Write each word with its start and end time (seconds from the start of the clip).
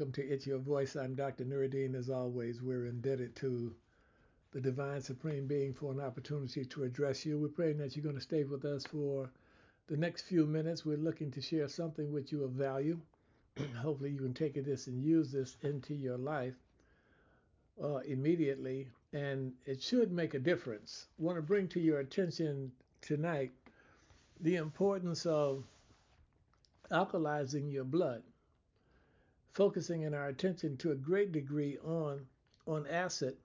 Welcome 0.00 0.12
to 0.14 0.32
It's 0.32 0.46
Your 0.46 0.56
Voice. 0.56 0.96
I'm 0.96 1.14
Dr. 1.14 1.44
Nuruddin. 1.44 1.94
As 1.94 2.08
always, 2.08 2.62
we're 2.62 2.86
indebted 2.86 3.36
to 3.36 3.74
the 4.50 4.58
Divine 4.58 5.02
Supreme 5.02 5.46
Being 5.46 5.74
for 5.74 5.92
an 5.92 6.00
opportunity 6.00 6.64
to 6.64 6.84
address 6.84 7.26
you. 7.26 7.38
We're 7.38 7.48
praying 7.48 7.76
that 7.78 7.94
you're 7.94 8.02
going 8.02 8.14
to 8.14 8.20
stay 8.22 8.44
with 8.44 8.64
us 8.64 8.86
for 8.86 9.30
the 9.88 9.98
next 9.98 10.22
few 10.22 10.46
minutes. 10.46 10.86
We're 10.86 10.96
looking 10.96 11.30
to 11.32 11.42
share 11.42 11.68
something 11.68 12.10
with 12.14 12.32
you 12.32 12.44
of 12.44 12.52
value. 12.52 12.98
Hopefully, 13.76 14.12
you 14.12 14.20
can 14.20 14.32
take 14.32 14.54
this 14.64 14.86
and 14.86 15.04
use 15.04 15.30
this 15.30 15.58
into 15.60 15.92
your 15.92 16.16
life 16.16 16.54
uh, 17.84 17.98
immediately, 17.98 18.88
and 19.12 19.52
it 19.66 19.82
should 19.82 20.12
make 20.12 20.32
a 20.32 20.38
difference. 20.38 21.08
I 21.20 21.24
want 21.24 21.36
to 21.36 21.42
bring 21.42 21.68
to 21.68 21.78
your 21.78 22.00
attention 22.00 22.72
tonight 23.02 23.52
the 24.40 24.56
importance 24.56 25.26
of 25.26 25.62
alkalizing 26.90 27.70
your 27.70 27.84
blood 27.84 28.22
focusing 29.52 30.02
in 30.02 30.14
our 30.14 30.28
attention 30.28 30.76
to 30.78 30.92
a 30.92 30.96
great 30.96 31.32
degree 31.32 31.78
on 31.84 32.26
on 32.66 32.86
acid 32.86 33.36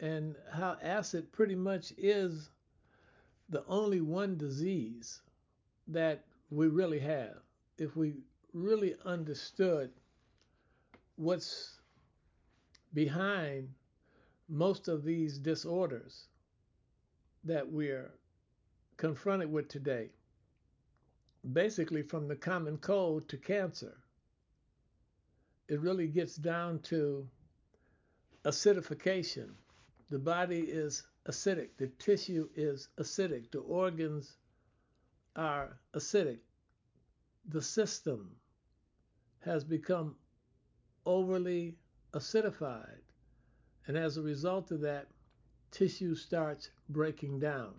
and 0.00 0.36
how 0.52 0.76
acid 0.82 1.30
pretty 1.32 1.54
much 1.54 1.92
is 1.96 2.50
the 3.48 3.64
only 3.66 4.00
one 4.00 4.36
disease 4.36 5.22
that 5.86 6.24
we 6.50 6.66
really 6.68 6.98
have. 6.98 7.36
If 7.78 7.96
we 7.96 8.14
really 8.52 8.94
understood 9.04 9.90
what's 11.16 11.80
behind 12.92 13.68
most 14.48 14.88
of 14.88 15.04
these 15.04 15.38
disorders 15.38 16.26
that 17.44 17.70
we're 17.70 18.12
confronted 18.96 19.50
with 19.50 19.68
today 19.68 20.10
basically 21.52 22.02
from 22.02 22.28
the 22.28 22.36
common 22.36 22.78
cold 22.78 23.28
to 23.28 23.36
cancer 23.36 23.96
it 25.68 25.80
really 25.80 26.08
gets 26.08 26.36
down 26.36 26.78
to 26.80 27.26
acidification. 28.44 29.50
The 30.10 30.18
body 30.18 30.60
is 30.60 31.06
acidic, 31.26 31.70
the 31.78 31.86
tissue 31.98 32.48
is 32.54 32.88
acidic, 32.98 33.50
the 33.50 33.60
organs 33.60 34.36
are 35.34 35.78
acidic. 35.94 36.38
The 37.48 37.62
system 37.62 38.36
has 39.40 39.64
become 39.64 40.16
overly 41.06 41.76
acidified, 42.12 43.00
and 43.86 43.96
as 43.96 44.16
a 44.16 44.22
result 44.22 44.70
of 44.70 44.80
that, 44.82 45.08
tissue 45.70 46.14
starts 46.14 46.70
breaking 46.88 47.40
down. 47.40 47.74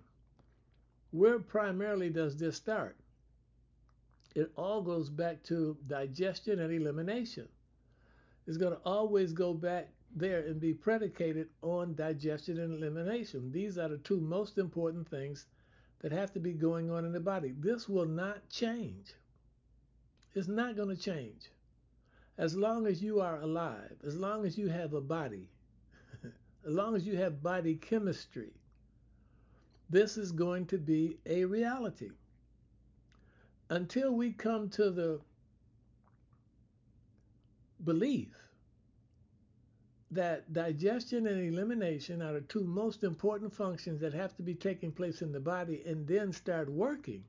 Where 1.11 1.39
primarily 1.39 2.09
does 2.09 2.35
this 2.35 2.57
start? 2.57 2.97
It 4.35 4.51
all 4.57 4.81
goes 4.81 5.09
back 5.09 5.43
to 5.43 5.77
digestion 5.87 6.59
and 6.59 6.73
elimination 6.73 7.47
is 8.47 8.57
going 8.57 8.73
to 8.73 8.81
always 8.85 9.33
go 9.33 9.53
back 9.53 9.89
there 10.15 10.39
and 10.39 10.59
be 10.59 10.73
predicated 10.73 11.49
on 11.61 11.95
digestion 11.95 12.59
and 12.59 12.73
elimination. 12.73 13.51
These 13.51 13.77
are 13.77 13.89
the 13.89 13.97
two 13.97 14.19
most 14.19 14.57
important 14.57 15.09
things 15.09 15.45
that 15.99 16.11
have 16.11 16.31
to 16.33 16.39
be 16.39 16.53
going 16.53 16.89
on 16.89 17.05
in 17.05 17.11
the 17.11 17.19
body. 17.19 17.53
This 17.59 17.89
will 17.89 18.05
not 18.05 18.47
change. 18.49 19.13
It's 20.33 20.47
not 20.47 20.75
going 20.75 20.95
to 20.95 21.01
change. 21.01 21.49
As 22.37 22.55
long 22.55 22.85
as 22.85 23.01
you 23.01 23.21
are 23.21 23.39
alive, 23.39 23.95
as 24.05 24.15
long 24.15 24.45
as 24.45 24.57
you 24.57 24.67
have 24.67 24.93
a 24.93 25.01
body, 25.01 25.47
as 26.23 26.73
long 26.73 26.95
as 26.95 27.07
you 27.07 27.15
have 27.17 27.41
body 27.41 27.75
chemistry, 27.75 28.51
this 29.89 30.17
is 30.17 30.31
going 30.31 30.65
to 30.67 30.77
be 30.77 31.17
a 31.25 31.45
reality. 31.45 32.11
Until 33.69 34.11
we 34.11 34.31
come 34.31 34.69
to 34.69 34.91
the 34.91 35.21
belief 37.83 38.29
that 40.11 40.53
digestion 40.53 41.27
and 41.27 41.53
elimination 41.53 42.21
are 42.21 42.33
the 42.33 42.41
two 42.41 42.63
most 42.63 43.03
important 43.03 43.53
functions 43.53 43.99
that 43.99 44.13
have 44.13 44.35
to 44.37 44.43
be 44.43 44.53
taking 44.53 44.91
place 44.91 45.21
in 45.21 45.31
the 45.31 45.39
body 45.39 45.83
and 45.85 46.07
then 46.07 46.31
start 46.31 46.69
working 46.69 47.23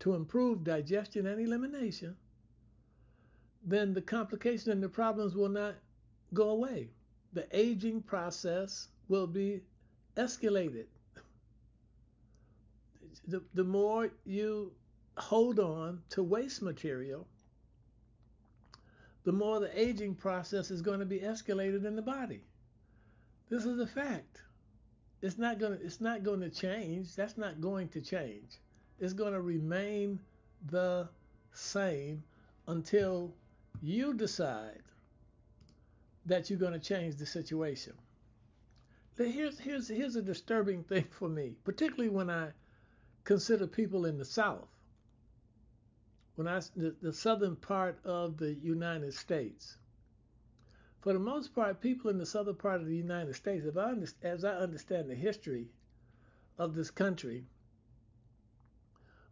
to 0.00 0.14
improve 0.14 0.64
digestion 0.64 1.26
and 1.26 1.40
elimination, 1.40 2.16
then 3.64 3.94
the 3.94 4.02
complications 4.02 4.66
and 4.68 4.82
the 4.82 4.88
problems 4.88 5.36
will 5.36 5.48
not 5.48 5.76
go 6.34 6.50
away. 6.50 6.88
The 7.34 7.46
aging 7.52 8.02
process 8.02 8.88
will 9.08 9.28
be 9.28 9.62
escalated. 10.16 10.86
The, 13.28 13.42
the 13.54 13.62
more 13.62 14.10
you 14.24 14.72
hold 15.16 15.60
on 15.60 16.02
to 16.10 16.22
waste 16.24 16.62
material, 16.62 17.28
the 19.24 19.32
more 19.32 19.60
the 19.60 19.80
aging 19.80 20.14
process 20.14 20.70
is 20.70 20.82
going 20.82 21.00
to 21.00 21.06
be 21.06 21.20
escalated 21.20 21.84
in 21.84 21.96
the 21.96 22.02
body. 22.02 22.40
This 23.48 23.64
is 23.64 23.78
a 23.78 23.86
fact. 23.86 24.42
It's 25.20 25.38
not 25.38 25.58
going 25.58 25.78
to, 25.78 25.84
it's 25.84 26.00
not 26.00 26.24
going 26.24 26.40
to 26.40 26.50
change. 26.50 27.14
That's 27.14 27.38
not 27.38 27.60
going 27.60 27.88
to 27.88 28.00
change. 28.00 28.58
It's 28.98 29.12
going 29.12 29.32
to 29.32 29.40
remain 29.40 30.18
the 30.70 31.08
same 31.52 32.22
until 32.66 33.32
you 33.80 34.14
decide 34.14 34.82
that 36.26 36.50
you're 36.50 36.58
going 36.58 36.72
to 36.72 36.78
change 36.78 37.16
the 37.16 37.26
situation. 37.26 37.92
Here's, 39.16 39.58
here's, 39.58 39.88
here's 39.88 40.16
a 40.16 40.22
disturbing 40.22 40.82
thing 40.84 41.04
for 41.10 41.28
me, 41.28 41.54
particularly 41.64 42.08
when 42.08 42.30
I 42.30 42.48
consider 43.24 43.66
people 43.66 44.06
in 44.06 44.18
the 44.18 44.24
South 44.24 44.71
when 46.36 46.48
I 46.48 46.60
the, 46.76 46.94
the 47.02 47.12
southern 47.12 47.56
part 47.56 47.98
of 48.04 48.38
the 48.38 48.54
United 48.54 49.14
States. 49.14 49.76
For 51.00 51.12
the 51.12 51.18
most 51.18 51.54
part, 51.54 51.80
people 51.80 52.10
in 52.10 52.18
the 52.18 52.26
southern 52.26 52.54
part 52.54 52.80
of 52.80 52.86
the 52.86 52.96
United 52.96 53.34
States, 53.34 53.66
if 53.66 53.76
I 53.76 53.94
as 54.22 54.44
I 54.44 54.54
understand 54.54 55.10
the 55.10 55.14
history 55.14 55.68
of 56.58 56.74
this 56.74 56.90
country, 56.90 57.44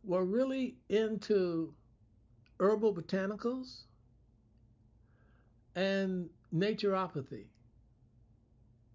were 0.02 0.24
really 0.24 0.76
into 0.88 1.74
herbal 2.58 2.94
botanicals 2.94 3.84
and 5.74 6.28
naturopathy. 6.54 7.46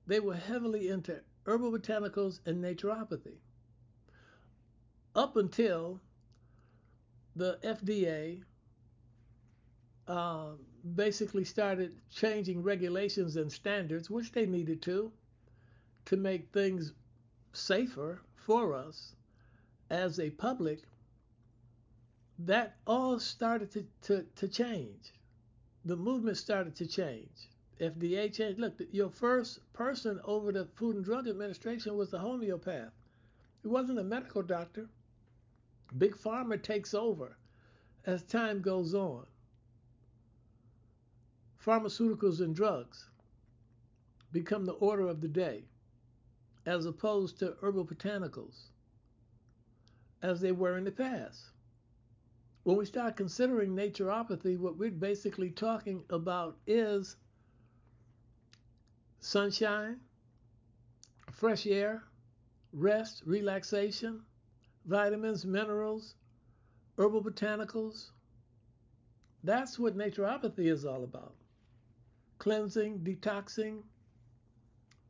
They 0.08 0.20
were 0.20 0.36
heavily 0.36 0.90
into 0.90 1.22
herbal 1.46 1.72
botanicals 1.72 2.40
and 2.46 2.64
naturopathy 2.64 3.38
up 5.16 5.38
until 5.38 6.02
the 7.36 7.60
FDA 7.64 8.42
uh, 10.08 10.52
basically 10.96 11.44
started 11.44 11.96
changing 12.10 12.64
regulations 12.64 13.36
and 13.36 13.52
standards, 13.52 14.10
which 14.10 14.32
they 14.32 14.46
needed 14.46 14.82
to, 14.84 15.12
to 16.06 16.16
make 16.16 16.52
things 16.52 16.94
safer 17.54 18.22
for 18.36 18.74
us 18.74 19.16
as 19.90 20.20
a 20.20 20.30
public, 20.30 20.84
that 22.40 22.78
all 22.86 23.20
started 23.20 23.72
to, 23.72 23.86
to, 24.02 24.26
to 24.36 24.48
change. 24.48 25.14
The 25.86 25.96
movement 25.96 26.38
started 26.38 26.76
to 26.76 26.86
change. 26.86 27.50
FDA 27.80 28.34
changed. 28.34 28.60
Look, 28.60 28.82
your 28.92 29.10
first 29.10 29.60
person 29.74 30.20
over 30.24 30.52
the 30.52 30.66
Food 30.76 30.96
and 30.96 31.06
Drug 31.06 31.28
Administration 31.28 31.98
was 31.98 32.14
a 32.14 32.20
homeopath. 32.20 32.92
It 33.64 33.68
wasn't 33.68 34.00
a 34.00 34.04
medical 34.04 34.42
doctor. 34.42 34.88
Big 35.98 36.16
Pharma 36.16 36.62
takes 36.62 36.94
over 36.94 37.38
as 38.06 38.24
time 38.24 38.62
goes 38.62 38.94
on. 38.94 39.26
Pharmaceuticals 41.64 42.42
and 42.42 42.56
drugs 42.56 43.10
become 44.32 44.66
the 44.66 44.74
order 44.74 45.08
of 45.08 45.22
the 45.22 45.28
day 45.28 45.64
as 46.66 46.86
opposed 46.86 47.40
to 47.40 47.56
herbal 47.62 47.86
botanicals 47.86 48.70
as 50.22 50.42
they 50.42 50.52
were 50.52 50.78
in 50.78 50.84
the 50.84 50.92
past. 50.92 51.52
When 52.64 52.78
we 52.78 52.86
start 52.86 53.16
considering 53.16 53.76
naturopathy, 53.76 54.58
what 54.58 54.78
we're 54.78 54.92
basically 54.92 55.52
talking 55.52 56.04
about 56.10 56.58
is 56.66 57.16
sunshine, 59.20 60.00
fresh 61.32 61.68
air, 61.68 62.04
rest, 62.74 63.22
relaxation, 63.26 64.24
vitamins, 64.86 65.46
minerals, 65.46 66.16
herbal 66.98 67.24
botanicals. 67.24 68.12
That's 69.44 69.78
what 69.78 69.98
naturopathy 69.98 70.72
is 70.72 70.86
all 70.86 71.04
about 71.04 71.34
cleansing, 72.38 73.00
detoxing 73.00 73.82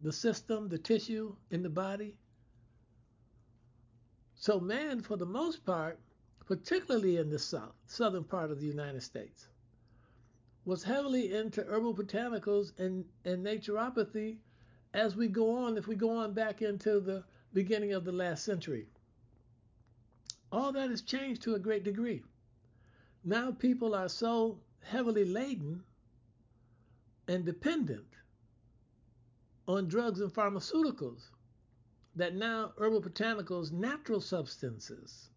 the 0.02 0.12
system, 0.12 0.70
the 0.70 0.78
tissue 0.78 1.36
in 1.52 1.64
the 1.64 1.70
body. 1.70 2.16
So, 4.36 4.60
man, 4.60 5.02
for 5.02 5.18
the 5.18 5.26
most 5.26 5.66
part, 5.66 6.00
particularly 6.46 7.18
in 7.18 7.30
the 7.30 7.40
south, 7.40 7.74
southern 7.88 8.24
part 8.24 8.52
of 8.52 8.60
the 8.60 8.68
United 8.68 9.02
States, 9.02 9.48
was 10.66 10.84
heavily 10.84 11.34
into 11.34 11.64
herbal 11.64 11.96
botanicals 11.96 12.78
and, 12.78 13.06
and 13.24 13.46
naturopathy 13.46 14.38
as 14.94 15.16
we 15.16 15.28
go 15.28 15.58
on, 15.58 15.78
if 15.78 15.88
we 15.88 15.96
go 15.96 16.16
on 16.18 16.34
back 16.34 16.62
into 16.62 17.00
the 17.00 17.24
beginning 17.54 17.94
of 17.94 18.06
the 18.06 18.12
last 18.12 18.44
century. 18.44 18.88
All 20.56 20.72
that 20.72 20.90
has 20.90 21.02
changed 21.02 21.42
to 21.42 21.56
a 21.56 21.60
great 21.60 21.84
degree. 21.84 22.24
Now 23.26 23.52
people 23.52 23.94
are 23.94 24.08
so 24.08 24.62
heavily 24.84 25.26
laden 25.26 25.84
and 27.28 27.44
dependent 27.44 28.08
on 29.68 29.90
drugs 29.90 30.22
and 30.22 30.34
pharmaceuticals 30.34 31.28
that 32.16 32.36
now 32.36 32.72
herbal 32.78 33.02
botanicals, 33.02 33.74
natural 33.74 34.22
substances, 34.22 35.30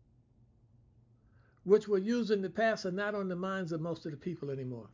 which 1.64 1.88
were 1.88 1.98
used 1.98 2.30
in 2.30 2.40
the 2.40 2.48
past, 2.48 2.86
are 2.86 2.92
not 2.92 3.16
on 3.16 3.28
the 3.28 3.34
minds 3.34 3.72
of 3.72 3.80
most 3.80 4.06
of 4.06 4.12
the 4.12 4.18
people 4.18 4.52
anymore. 4.52 4.88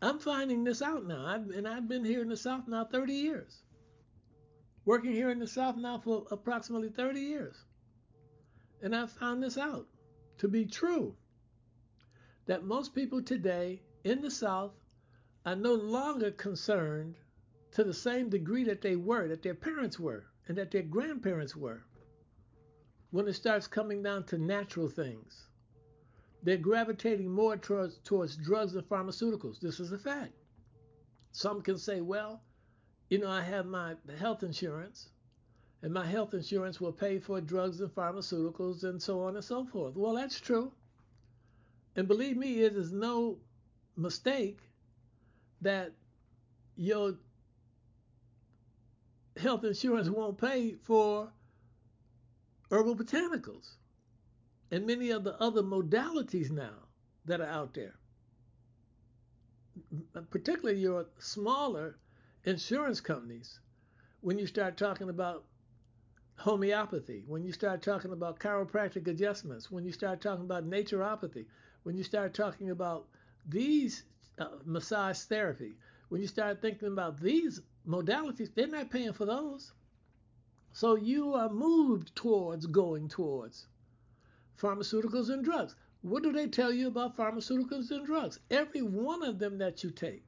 I'm 0.00 0.18
finding 0.18 0.64
this 0.64 0.80
out 0.80 1.04
now, 1.06 1.26
I've, 1.26 1.50
and 1.50 1.68
I've 1.68 1.86
been 1.86 2.02
here 2.02 2.22
in 2.22 2.30
the 2.30 2.36
South 2.38 2.66
now 2.66 2.86
30 2.86 3.12
years. 3.12 3.60
Working 4.86 5.12
here 5.12 5.28
in 5.28 5.38
the 5.38 5.46
South 5.46 5.76
now 5.76 5.98
for 5.98 6.26
approximately 6.30 6.88
30 6.88 7.20
years. 7.20 7.66
And 8.80 8.94
I 8.94 9.06
found 9.06 9.42
this 9.42 9.58
out 9.58 9.86
to 10.38 10.48
be 10.48 10.64
true 10.64 11.16
that 12.46 12.64
most 12.64 12.94
people 12.94 13.22
today 13.22 13.82
in 14.04 14.22
the 14.22 14.30
South 14.30 14.72
are 15.44 15.56
no 15.56 15.74
longer 15.74 16.30
concerned 16.30 17.16
to 17.72 17.84
the 17.84 17.92
same 17.92 18.28
degree 18.28 18.64
that 18.64 18.80
they 18.80 18.96
were, 18.96 19.28
that 19.28 19.42
their 19.42 19.54
parents 19.54 19.98
were, 19.98 20.24
and 20.46 20.56
that 20.56 20.70
their 20.70 20.82
grandparents 20.82 21.54
were. 21.54 21.84
When 23.10 23.28
it 23.28 23.34
starts 23.34 23.66
coming 23.66 24.02
down 24.02 24.24
to 24.24 24.38
natural 24.38 24.88
things, 24.88 25.48
they're 26.42 26.56
gravitating 26.56 27.30
more 27.30 27.56
towards, 27.56 27.98
towards 27.98 28.36
drugs 28.36 28.74
and 28.74 28.88
pharmaceuticals. 28.88 29.60
This 29.60 29.80
is 29.80 29.92
a 29.92 29.98
fact. 29.98 30.32
Some 31.32 31.62
can 31.62 31.78
say, 31.78 32.00
well, 32.00 32.42
you 33.10 33.18
know, 33.18 33.28
I 33.28 33.42
have 33.42 33.66
my 33.66 33.96
health 34.18 34.42
insurance, 34.42 35.10
and 35.82 35.92
my 35.92 36.06
health 36.06 36.34
insurance 36.34 36.80
will 36.80 36.92
pay 36.92 37.18
for 37.18 37.40
drugs 37.40 37.80
and 37.80 37.94
pharmaceuticals 37.94 38.82
and 38.84 39.00
so 39.00 39.22
on 39.22 39.36
and 39.36 39.44
so 39.44 39.64
forth. 39.64 39.94
Well, 39.96 40.14
that's 40.14 40.40
true. 40.40 40.72
And 41.96 42.08
believe 42.08 42.36
me, 42.36 42.62
it 42.62 42.74
is 42.74 42.92
no 42.92 43.38
mistake 43.96 44.60
that 45.60 45.92
your 46.76 47.14
health 49.36 49.64
insurance 49.64 50.08
won't 50.08 50.38
pay 50.38 50.74
for 50.82 51.28
herbal 52.70 52.96
botanicals 52.96 53.74
and 54.70 54.86
many 54.86 55.10
of 55.10 55.24
the 55.24 55.40
other 55.40 55.62
modalities 55.62 56.50
now 56.50 56.74
that 57.24 57.40
are 57.40 57.46
out 57.46 57.74
there. 57.74 57.94
Particularly 60.30 60.80
your 60.80 61.06
smaller 61.18 61.96
insurance 62.44 63.00
companies, 63.00 63.60
when 64.20 64.38
you 64.38 64.46
start 64.46 64.76
talking 64.76 65.08
about 65.08 65.44
homeopathy, 66.38 67.24
when 67.26 67.44
you 67.44 67.52
start 67.52 67.82
talking 67.82 68.12
about 68.12 68.38
chiropractic 68.38 69.08
adjustments, 69.08 69.70
when 69.70 69.84
you 69.84 69.92
start 69.92 70.20
talking 70.20 70.44
about 70.44 70.68
naturopathy, 70.68 71.46
when 71.82 71.96
you 71.96 72.04
start 72.04 72.32
talking 72.32 72.70
about 72.70 73.06
these 73.46 74.04
uh, 74.38 74.46
massage 74.64 75.18
therapy, 75.18 75.74
when 76.08 76.20
you 76.20 76.26
start 76.26 76.62
thinking 76.62 76.88
about 76.88 77.20
these 77.20 77.60
modalities, 77.86 78.54
they're 78.54 78.68
not 78.68 78.90
paying 78.90 79.12
for 79.12 79.26
those. 79.26 79.72
So 80.72 80.94
you 80.94 81.34
are 81.34 81.50
moved 81.50 82.14
towards 82.14 82.66
going 82.66 83.08
towards 83.08 83.66
pharmaceuticals 84.60 85.30
and 85.30 85.44
drugs. 85.44 85.74
What 86.02 86.22
do 86.22 86.32
they 86.32 86.46
tell 86.46 86.72
you 86.72 86.86
about 86.86 87.16
pharmaceuticals 87.16 87.90
and 87.90 88.06
drugs? 88.06 88.38
Every 88.50 88.82
one 88.82 89.24
of 89.24 89.38
them 89.38 89.58
that 89.58 89.82
you 89.82 89.90
take 89.90 90.24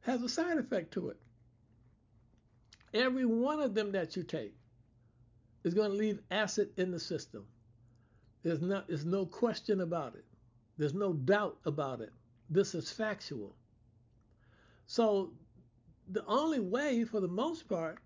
has 0.00 0.22
a 0.22 0.28
side 0.28 0.56
effect 0.56 0.92
to 0.94 1.10
it. 1.10 1.18
Every 2.94 3.24
one 3.24 3.60
of 3.60 3.74
them 3.74 3.90
that 3.92 4.14
you 4.14 4.22
take 4.22 4.54
is 5.64 5.74
going 5.74 5.90
to 5.90 5.96
leave 5.96 6.20
acid 6.30 6.70
in 6.76 6.92
the 6.92 7.00
system. 7.00 7.44
There's 8.44 8.60
not 8.60 8.86
there's 8.86 9.04
no 9.04 9.26
question 9.26 9.80
about 9.80 10.14
it. 10.14 10.24
There's 10.78 10.94
no 10.94 11.12
doubt 11.12 11.58
about 11.66 12.00
it. 12.00 12.12
This 12.48 12.74
is 12.74 12.92
factual. 12.92 13.56
So 14.86 15.32
the 16.08 16.24
only 16.26 16.60
way 16.60 17.04
for 17.04 17.20
the 17.20 17.28
most 17.28 17.68
part 17.68 17.98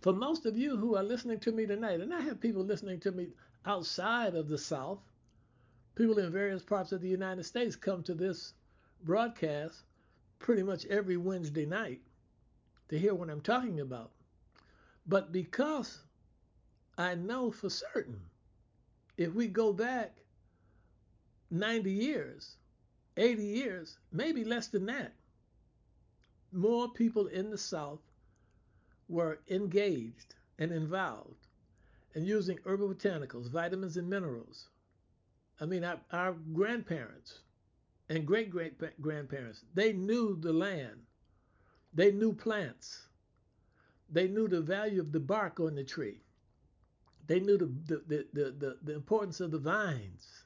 for 0.00 0.12
most 0.12 0.46
of 0.46 0.56
you 0.56 0.76
who 0.76 0.96
are 0.96 1.02
listening 1.02 1.40
to 1.40 1.52
me 1.52 1.66
tonight, 1.66 2.00
and 2.00 2.12
I 2.12 2.20
have 2.20 2.40
people 2.40 2.62
listening 2.64 3.00
to 3.00 3.12
me 3.12 3.28
outside 3.64 4.34
of 4.34 4.48
the 4.48 4.58
South, 4.58 5.00
people 5.94 6.18
in 6.18 6.30
various 6.30 6.62
parts 6.62 6.92
of 6.92 7.00
the 7.00 7.08
United 7.08 7.44
States 7.44 7.76
come 7.76 8.02
to 8.04 8.14
this 8.14 8.52
broadcast 9.04 9.82
pretty 10.38 10.62
much 10.62 10.86
every 10.86 11.16
Wednesday 11.16 11.66
night 11.66 12.00
to 12.88 12.98
hear 12.98 13.14
what 13.14 13.30
I'm 13.30 13.40
talking 13.40 13.80
about. 13.80 14.10
But 15.06 15.32
because 15.32 16.02
I 16.98 17.14
know 17.14 17.50
for 17.50 17.70
certain, 17.70 18.20
if 19.16 19.32
we 19.32 19.48
go 19.48 19.72
back 19.72 20.16
90 21.50 21.90
years, 21.90 22.56
80 23.16 23.44
years, 23.44 23.98
maybe 24.12 24.44
less 24.44 24.68
than 24.68 24.86
that, 24.86 25.12
more 26.52 26.88
people 26.88 27.26
in 27.26 27.50
the 27.50 27.58
South 27.58 28.00
were 29.08 29.38
engaged 29.48 30.34
and 30.58 30.72
involved 30.72 31.46
in 32.14 32.24
using 32.24 32.58
herbal 32.64 32.94
botanicals, 32.94 33.50
vitamins, 33.50 33.96
and 33.96 34.08
minerals. 34.08 34.68
I 35.60 35.66
mean, 35.66 35.84
our, 35.84 36.00
our 36.10 36.32
grandparents 36.32 37.40
and 38.08 38.26
great 38.26 38.50
great 38.50 38.78
grandparents, 39.00 39.64
they 39.74 39.92
knew 39.92 40.36
the 40.36 40.52
land, 40.52 41.05
they 41.96 42.12
knew 42.12 42.32
plants, 42.32 43.08
they 44.10 44.28
knew 44.28 44.46
the 44.46 44.60
value 44.60 45.00
of 45.00 45.12
the 45.12 45.20
bark 45.20 45.58
on 45.58 45.74
the 45.74 45.82
tree, 45.82 46.20
they 47.26 47.40
knew 47.40 47.56
the, 47.56 47.66
the, 47.86 48.02
the, 48.06 48.54
the, 48.58 48.78
the, 48.84 48.94
importance 48.94 49.40
of 49.40 49.50
the 49.50 49.58
vines. 49.58 50.44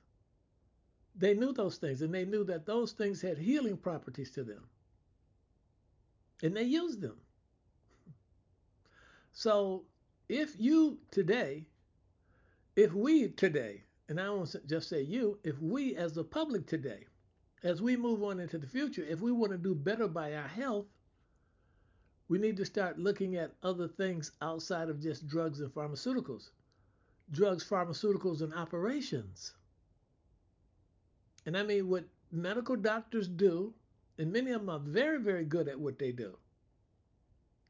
They 1.16 1.34
knew 1.34 1.52
those 1.52 1.76
things, 1.76 2.00
and 2.00 2.14
they 2.14 2.24
knew 2.24 2.44
that 2.44 2.64
those 2.64 2.92
things 2.92 3.20
had 3.20 3.36
healing 3.36 3.76
properties 3.76 4.30
to 4.30 4.44
them. 4.44 4.64
And 6.42 6.56
they 6.56 6.62
used 6.62 7.00
them. 7.02 7.16
So 9.32 9.84
if 10.28 10.54
you 10.58 10.98
today, 11.10 11.66
if 12.76 12.92
we 12.92 13.28
today, 13.28 13.84
and 14.08 14.20
I 14.20 14.28
won't 14.30 14.54
just 14.66 14.88
say 14.88 15.02
you, 15.02 15.38
if 15.44 15.60
we 15.60 15.94
as 15.96 16.14
the 16.14 16.24
public 16.24 16.66
today, 16.66 17.06
as 17.62 17.80
we 17.80 17.96
move 17.96 18.22
on 18.22 18.40
into 18.40 18.58
the 18.58 18.66
future, 18.66 19.04
if 19.08 19.20
we 19.20 19.30
want 19.32 19.52
to 19.52 19.58
do 19.58 19.74
better 19.74 20.08
by 20.08 20.34
our 20.34 20.48
health, 20.48 20.86
we 22.30 22.38
need 22.38 22.56
to 22.56 22.64
start 22.64 22.96
looking 22.96 23.34
at 23.34 23.50
other 23.64 23.88
things 23.88 24.30
outside 24.40 24.88
of 24.88 25.02
just 25.02 25.26
drugs 25.26 25.58
and 25.58 25.74
pharmaceuticals. 25.74 26.50
Drugs, 27.32 27.68
pharmaceuticals, 27.68 28.40
and 28.40 28.54
operations. 28.54 29.52
And 31.44 31.58
I 31.58 31.64
mean, 31.64 31.88
what 31.88 32.04
medical 32.30 32.76
doctors 32.76 33.26
do, 33.26 33.74
and 34.16 34.32
many 34.32 34.52
of 34.52 34.60
them 34.60 34.70
are 34.70 34.78
very, 34.78 35.18
very 35.20 35.44
good 35.44 35.66
at 35.66 35.80
what 35.80 35.98
they 35.98 36.12
do. 36.12 36.38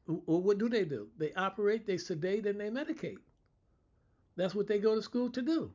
Well, 0.05 0.43
what 0.43 0.59
do 0.59 0.69
they 0.69 0.85
do? 0.85 1.07
They 1.17 1.33
operate, 1.33 1.87
they 1.87 1.97
sedate, 1.97 2.45
and 2.45 2.59
they 2.59 2.69
medicate. 2.69 3.17
That's 4.35 4.53
what 4.53 4.67
they 4.67 4.77
go 4.77 4.93
to 4.93 5.01
school 5.01 5.31
to 5.31 5.41
do. 5.41 5.71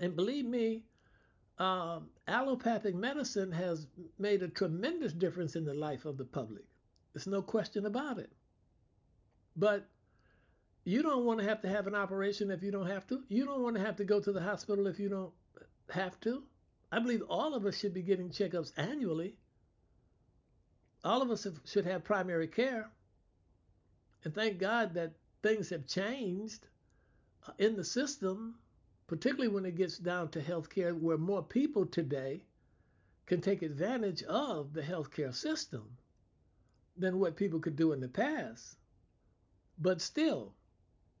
And 0.00 0.16
believe 0.16 0.46
me, 0.46 0.84
um, 1.58 2.08
allopathic 2.26 2.94
medicine 2.94 3.52
has 3.52 3.86
made 4.18 4.42
a 4.42 4.48
tremendous 4.48 5.12
difference 5.12 5.56
in 5.56 5.66
the 5.66 5.74
life 5.74 6.06
of 6.06 6.16
the 6.16 6.24
public. 6.24 6.64
There's 7.16 7.26
no 7.26 7.40
question 7.40 7.86
about 7.86 8.18
it. 8.18 8.30
But 9.56 9.88
you 10.84 11.02
don't 11.02 11.24
want 11.24 11.40
to 11.40 11.46
have 11.46 11.62
to 11.62 11.68
have 11.70 11.86
an 11.86 11.94
operation 11.94 12.50
if 12.50 12.62
you 12.62 12.70
don't 12.70 12.90
have 12.90 13.06
to. 13.06 13.22
You 13.28 13.46
don't 13.46 13.62
want 13.62 13.76
to 13.76 13.82
have 13.82 13.96
to 13.96 14.04
go 14.04 14.20
to 14.20 14.32
the 14.32 14.42
hospital 14.42 14.86
if 14.86 15.00
you 15.00 15.08
don't 15.08 15.32
have 15.88 16.20
to. 16.20 16.42
I 16.92 16.98
believe 16.98 17.22
all 17.26 17.54
of 17.54 17.64
us 17.64 17.78
should 17.78 17.94
be 17.94 18.02
getting 18.02 18.28
checkups 18.28 18.72
annually. 18.76 19.34
All 21.04 21.22
of 21.22 21.30
us 21.30 21.44
have, 21.44 21.58
should 21.64 21.86
have 21.86 22.04
primary 22.04 22.48
care. 22.48 22.90
And 24.24 24.34
thank 24.34 24.58
God 24.58 24.92
that 24.92 25.14
things 25.42 25.70
have 25.70 25.86
changed 25.86 26.66
uh, 27.48 27.52
in 27.56 27.76
the 27.76 27.84
system, 27.84 28.56
particularly 29.06 29.48
when 29.48 29.64
it 29.64 29.76
gets 29.76 29.96
down 29.96 30.28
to 30.32 30.42
healthcare, 30.42 30.92
where 30.92 31.16
more 31.16 31.42
people 31.42 31.86
today 31.86 32.42
can 33.24 33.40
take 33.40 33.62
advantage 33.62 34.22
of 34.24 34.74
the 34.74 34.82
healthcare 34.82 35.34
system 35.34 35.96
than 36.96 37.18
what 37.18 37.36
people 37.36 37.60
could 37.60 37.76
do 37.76 37.92
in 37.92 38.00
the 38.00 38.08
past. 38.08 38.76
But 39.78 40.00
still, 40.00 40.54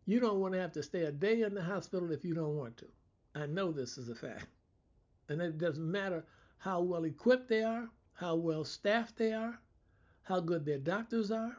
you 0.06 0.20
don't 0.20 0.40
want 0.40 0.54
to 0.54 0.60
have 0.60 0.72
to 0.72 0.82
stay 0.82 1.04
a 1.04 1.12
day 1.12 1.42
in 1.42 1.54
the 1.54 1.62
hospital 1.62 2.10
if 2.10 2.24
you 2.24 2.34
don't 2.34 2.56
want 2.56 2.76
to. 2.78 2.86
I 3.34 3.46
know 3.46 3.72
this 3.72 3.98
is 3.98 4.08
a 4.08 4.14
fact. 4.14 4.46
And 5.28 5.40
it 5.42 5.58
doesn't 5.58 5.90
matter 5.90 6.24
how 6.58 6.80
well 6.80 7.04
equipped 7.04 7.48
they 7.48 7.62
are, 7.62 7.88
how 8.14 8.36
well 8.36 8.64
staffed 8.64 9.16
they 9.16 9.32
are, 9.32 9.58
how 10.22 10.40
good 10.40 10.64
their 10.64 10.78
doctors 10.78 11.30
are 11.30 11.56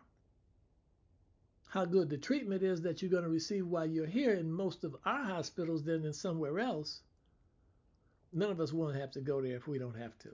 how 1.70 1.86
good 1.86 2.10
the 2.10 2.18
treatment 2.18 2.64
is 2.64 2.82
that 2.82 3.02
you're 3.02 3.12
going 3.12 3.24
to 3.24 3.30
receive 3.30 3.68
while 3.68 3.86
you're 3.86 4.06
here 4.06 4.34
in 4.34 4.52
most 4.52 4.84
of 4.84 4.96
our 5.06 5.24
hospitals 5.24 5.84
than 5.84 6.06
in 6.06 6.14
somewhere 6.14 6.60
else. 6.60 7.02
None 8.34 8.50
of 8.50 8.60
us 8.60 8.74
want 8.74 8.94
to 8.94 9.00
have 9.00 9.12
to 9.12 9.22
go 9.22 9.42
there 9.42 9.56
if 9.56 9.68
we 9.68 9.78
don't 9.78 9.98
have 9.98 10.18
to. 10.20 10.30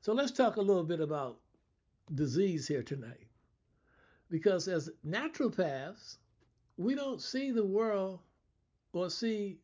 So 0.00 0.12
let's 0.12 0.32
talk 0.32 0.56
a 0.56 0.60
little 0.62 0.84
bit 0.84 1.00
about 1.00 1.38
disease 2.14 2.66
here 2.66 2.82
tonight. 2.82 3.26
Because 4.30 4.68
as 4.68 4.90
naturopaths, 5.06 6.16
we 6.76 6.94
don't 6.94 7.20
see 7.20 7.50
the 7.50 7.64
world 7.64 8.20
or 8.92 9.10
see 9.10 9.58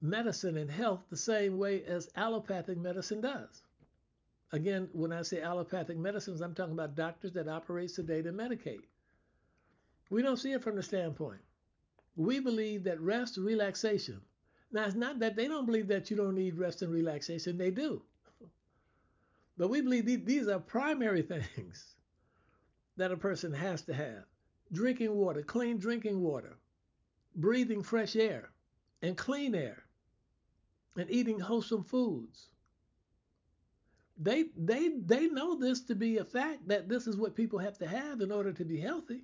medicine 0.00 0.56
and 0.56 0.70
health 0.70 1.04
the 1.10 1.16
same 1.16 1.58
way 1.58 1.84
as 1.84 2.08
allopathic 2.16 2.78
medicine 2.78 3.20
does. 3.20 3.62
Again, 4.52 4.88
when 4.92 5.12
I 5.12 5.22
say 5.22 5.40
allopathic 5.40 5.98
medicines, 5.98 6.40
I'm 6.40 6.54
talking 6.54 6.74
about 6.74 6.94
doctors 6.94 7.32
that 7.32 7.48
operate, 7.48 7.90
sedate, 7.90 8.26
and 8.26 8.38
medicate. 8.38 8.84
We 10.08 10.22
don't 10.22 10.36
see 10.36 10.52
it 10.52 10.62
from 10.62 10.76
the 10.76 10.82
standpoint. 10.82 11.40
We 12.14 12.38
believe 12.40 12.84
that 12.84 13.00
rest, 13.00 13.36
relaxation. 13.36 14.20
Now, 14.72 14.84
it's 14.84 14.94
not 14.94 15.18
that 15.18 15.36
they 15.36 15.48
don't 15.48 15.66
believe 15.66 15.88
that 15.88 16.10
you 16.10 16.16
don't 16.16 16.34
need 16.34 16.58
rest 16.58 16.82
and 16.82 16.92
relaxation, 16.92 17.58
they 17.58 17.70
do. 17.70 18.02
But 19.56 19.68
we 19.68 19.80
believe 19.80 20.24
these 20.24 20.48
are 20.48 20.58
primary 20.58 21.22
things 21.54 21.96
that 22.96 23.12
a 23.12 23.16
person 23.16 23.52
has 23.52 23.82
to 23.82 23.94
have 23.94 24.24
drinking 24.72 25.14
water, 25.14 25.42
clean 25.42 25.78
drinking 25.78 26.20
water, 26.20 26.58
breathing 27.36 27.82
fresh 27.82 28.16
air 28.16 28.50
and 29.02 29.16
clean 29.16 29.54
air, 29.54 29.84
and 30.96 31.10
eating 31.10 31.38
wholesome 31.38 31.84
foods. 31.84 32.48
They, 34.18 34.46
they, 34.56 34.88
they 35.04 35.26
know 35.26 35.58
this 35.58 35.82
to 35.82 35.94
be 35.94 36.18
a 36.18 36.24
fact 36.24 36.66
that 36.68 36.88
this 36.88 37.06
is 37.06 37.16
what 37.16 37.36
people 37.36 37.58
have 37.58 37.78
to 37.78 37.86
have 37.86 38.22
in 38.22 38.32
order 38.32 38.52
to 38.52 38.64
be 38.64 38.80
healthy, 38.80 39.22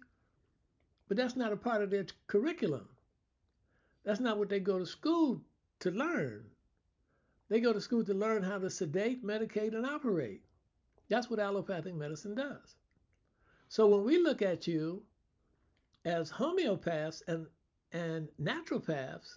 but 1.09 1.17
that's 1.17 1.37
not 1.37 1.53
a 1.53 1.57
part 1.57 1.83
of 1.83 1.91
their 1.91 2.07
curriculum. 2.27 2.87
That's 4.05 4.21
not 4.21 4.39
what 4.39 4.51
they 4.51 4.61
go 4.61 4.79
to 4.79 4.87
school 4.87 5.41
to 5.81 5.91
learn. 5.91 6.45
They 7.53 7.61
go 7.61 7.75
to 7.75 7.83
school 7.83 8.03
to 8.05 8.15
learn 8.15 8.43
how 8.43 8.57
to 8.57 8.71
sedate, 8.71 9.23
medicate, 9.23 9.75
and 9.75 9.85
operate. 9.85 10.41
That's 11.11 11.29
what 11.29 11.39
allopathic 11.39 11.95
medicine 11.95 12.35
does. 12.35 12.77
So 13.69 13.89
when 13.89 14.05
we 14.05 14.17
look 14.17 14.41
at 14.41 14.67
you 14.67 15.03
as 16.07 16.33
homeopaths 16.33 17.21
and, 17.29 17.47
and 17.93 18.29
naturopaths, 18.41 19.37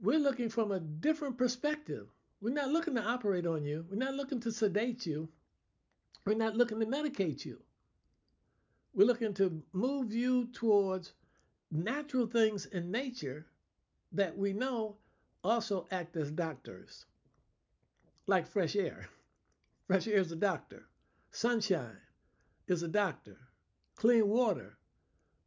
we're 0.00 0.18
looking 0.18 0.48
from 0.48 0.72
a 0.72 0.80
different 0.80 1.36
perspective. 1.36 2.08
We're 2.40 2.54
not 2.54 2.70
looking 2.70 2.94
to 2.94 3.04
operate 3.04 3.44
on 3.44 3.66
you. 3.66 3.84
We're 3.90 3.96
not 3.96 4.14
looking 4.14 4.40
to 4.40 4.50
sedate 4.50 5.04
you. 5.04 5.28
We're 6.24 6.38
not 6.38 6.56
looking 6.56 6.80
to 6.80 6.86
medicate 6.86 7.44
you. 7.44 7.60
We're 8.94 9.06
looking 9.06 9.34
to 9.34 9.62
move 9.74 10.14
you 10.14 10.46
towards 10.54 11.12
natural 11.70 12.26
things 12.26 12.64
in 12.64 12.90
nature 12.90 13.44
that 14.12 14.38
we 14.38 14.54
know 14.54 14.96
also 15.44 15.86
act 15.90 16.16
as 16.16 16.30
doctors, 16.30 17.06
like 18.30 18.46
fresh 18.46 18.76
air. 18.76 19.08
Fresh 19.88 20.06
air 20.06 20.18
is 20.18 20.30
a 20.30 20.36
doctor. 20.36 20.86
Sunshine 21.32 21.98
is 22.68 22.84
a 22.84 22.88
doctor. 22.88 23.36
Clean 23.96 24.26
water 24.26 24.78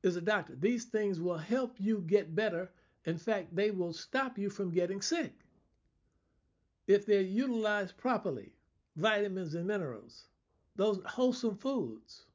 is 0.04 0.18
a 0.18 0.22
doctor. 0.22 0.54
These 0.60 0.86
things 0.86 1.22
will 1.22 1.38
help 1.38 1.78
you 1.80 2.04
get 2.06 2.36
better. 2.36 2.70
In 3.06 3.18
fact, 3.18 3.56
they 3.56 3.72
will 3.72 3.94
stop 3.94 4.38
you 4.38 4.50
from 4.50 4.70
getting 4.70 5.02
sick 5.02 5.34
if 6.86 7.06
they're 7.06 7.22
utilized 7.22 7.98
properly. 7.98 8.52
Vitamins 8.98 9.56
and 9.56 9.66
minerals, 9.66 10.28
those 10.76 11.02
wholesome 11.06 11.58
foods. 11.58 12.26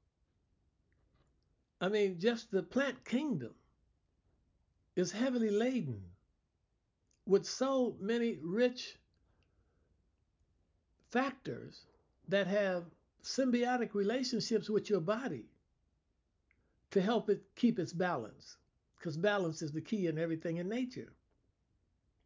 I 1.81 1.88
mean, 1.88 2.19
just 2.19 2.50
the 2.50 2.64
plant 2.64 3.05
kingdom 3.05 3.55
is 4.97 5.12
heavily 5.12 5.50
laden 5.50 6.02
with 7.26 7.47
so 7.47 7.97
many 8.00 8.38
rich 8.43 8.97
factors 11.10 11.86
that 12.28 12.46
have 12.46 12.84
symbiotic 13.22 13.94
relationships 13.94 14.68
with 14.68 14.90
your 14.90 15.00
body 15.00 15.46
to 16.90 17.00
help 17.00 17.28
it 17.30 17.42
keep 17.56 17.78
its 17.78 17.92
balance. 17.92 18.56
Because 18.98 19.16
balance 19.16 19.62
is 19.62 19.72
the 19.72 19.80
key 19.80 20.06
in 20.06 20.18
everything 20.18 20.56
in 20.56 20.68
nature. 20.68 21.12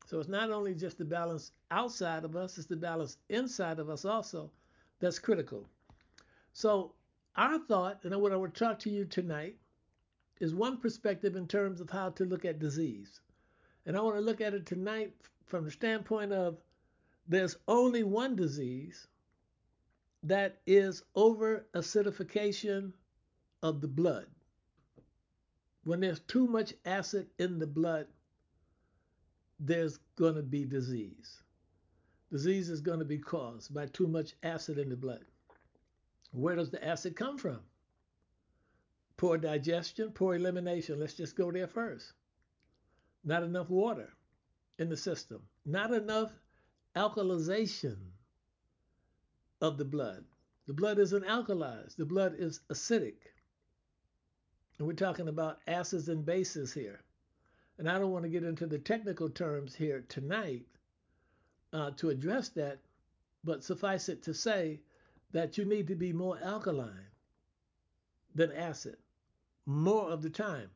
So 0.07 0.19
it's 0.19 0.29
not 0.29 0.51
only 0.51 0.75
just 0.75 0.99
the 0.99 1.05
balance 1.05 1.53
outside 1.71 2.25
of 2.25 2.37
us, 2.37 2.59
it's 2.59 2.67
the 2.67 2.77
balance 2.77 3.19
inside 3.29 3.79
of 3.79 3.91
us 3.91 4.05
also 4.05 4.51
that's 5.01 5.19
critical. 5.19 5.69
So 6.53 6.93
our 7.37 7.59
thought, 7.59 8.05
and 8.05 8.15
what 8.21 8.33
I 8.33 8.37
would 8.37 8.55
talk 8.55 8.79
to 8.81 8.91
you 8.91 9.05
tonight, 9.05 9.57
is 10.41 10.55
one 10.55 10.77
perspective 10.79 11.37
in 11.37 11.47
terms 11.47 11.81
of 11.81 11.91
how 11.91 12.11
to 12.11 12.25
look 12.25 12.45
at 12.45 12.59
disease. 12.59 13.21
And 13.87 13.97
I 13.97 14.01
want 14.01 14.17
to 14.17 14.21
look 14.21 14.41
at 14.41 14.55
it 14.55 14.67
tonight 14.67 15.13
from 15.47 15.65
the 15.65 15.71
standpoint 15.71 16.33
of 16.33 16.59
there's 17.29 17.57
only 17.69 18.03
one 18.03 18.37
disease 18.37 19.07
that 20.25 20.61
is 20.67 21.03
over 21.15 21.67
acidification 21.75 22.93
of 23.63 23.81
the 23.81 23.89
blood. 23.89 24.27
When 25.85 26.01
there's 26.01 26.21
too 26.21 26.47
much 26.47 26.75
acid 26.85 27.29
in 27.39 27.59
the 27.59 27.67
blood, 27.67 28.07
there's 29.59 29.99
going 30.17 30.37
to 30.37 30.43
be 30.43 30.65
disease. 30.65 31.43
Disease 32.31 32.71
is 32.71 32.81
going 32.81 33.01
to 33.01 33.05
be 33.05 33.19
caused 33.19 33.75
by 33.75 33.87
too 33.87 34.07
much 34.07 34.35
acid 34.43 34.79
in 34.79 34.89
the 34.89 34.97
blood. 34.97 35.25
Where 36.33 36.57
does 36.57 36.71
the 36.71 36.85
acid 36.85 37.17
come 37.17 37.37
from? 37.37 37.61
Poor 39.17 39.37
digestion, 39.37 40.11
poor 40.13 40.35
elimination. 40.35 40.99
Let's 40.99 41.15
just 41.15 41.37
go 41.37 41.51
there 41.51 41.67
first 41.67 42.13
not 43.25 43.43
enough 43.43 43.71
water 43.71 44.13
in 44.79 44.89
the 44.89 44.97
system, 44.97 45.43
not 45.65 45.93
enough 45.93 46.33
alkalization 46.97 47.97
of 49.61 49.79
the 49.79 49.85
blood. 49.85 50.25
The 50.67 50.73
blood 50.73 50.99
isn't 50.99 51.25
alkalized, 51.25 51.97
the 51.97 52.05
blood 52.05 52.35
is 52.39 52.61
acidic. 52.71 53.17
And 54.79 54.87
we're 54.87 54.95
talking 54.95 55.29
about 55.29 55.61
acids 55.67 56.09
and 56.09 56.25
bases 56.25 56.73
here. 56.73 57.01
And 57.79 57.89
I 57.89 57.99
don't 57.99 58.11
want 58.11 58.25
to 58.25 58.31
get 58.31 58.45
into 58.45 58.67
the 58.67 58.79
technical 58.79 59.29
terms 59.29 59.75
here 59.75 60.05
tonight 60.09 60.67
uh, 61.73 61.91
to 61.97 62.11
address 62.11 62.49
that, 62.51 62.79
but 63.45 63.65
suffice 63.65 64.09
it 64.09 64.23
to 64.25 64.35
say 64.35 64.81
that 65.33 65.59
you 65.59 65.65
need 65.65 65.87
to 65.89 65.95
be 65.95 66.13
more 66.13 66.39
alkaline 66.43 67.07
than 68.35 68.53
acid 68.53 68.97
more 69.67 70.11
of 70.11 70.23
the 70.23 70.31
time. 70.31 70.71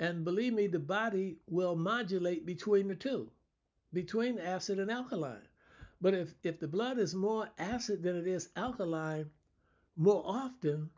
And 0.00 0.24
believe 0.24 0.52
me, 0.52 0.66
the 0.66 0.78
body 0.78 1.36
will 1.48 1.76
modulate 1.76 2.44
between 2.44 2.88
the 2.88 2.94
two, 2.94 3.30
between 3.92 4.38
acid 4.38 4.78
and 4.78 4.90
alkaline. 4.90 5.46
But 6.04 6.12
if, 6.12 6.34
if 6.42 6.60
the 6.60 6.68
blood 6.68 6.98
is 6.98 7.14
more 7.14 7.48
acid 7.56 8.02
than 8.02 8.14
it 8.14 8.26
is 8.26 8.50
alkaline 8.56 9.30
more 9.96 10.22
often, 10.26 10.90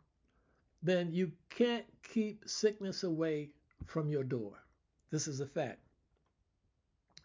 then 0.83 1.13
you 1.13 1.31
can't 1.49 1.85
keep 2.03 2.43
sickness 2.45 3.05
away 3.05 3.51
from 3.85 4.09
your 4.09 4.25
door. 4.25 4.61
This 5.09 5.29
is 5.29 5.39
a 5.39 5.47
fact. 5.47 5.79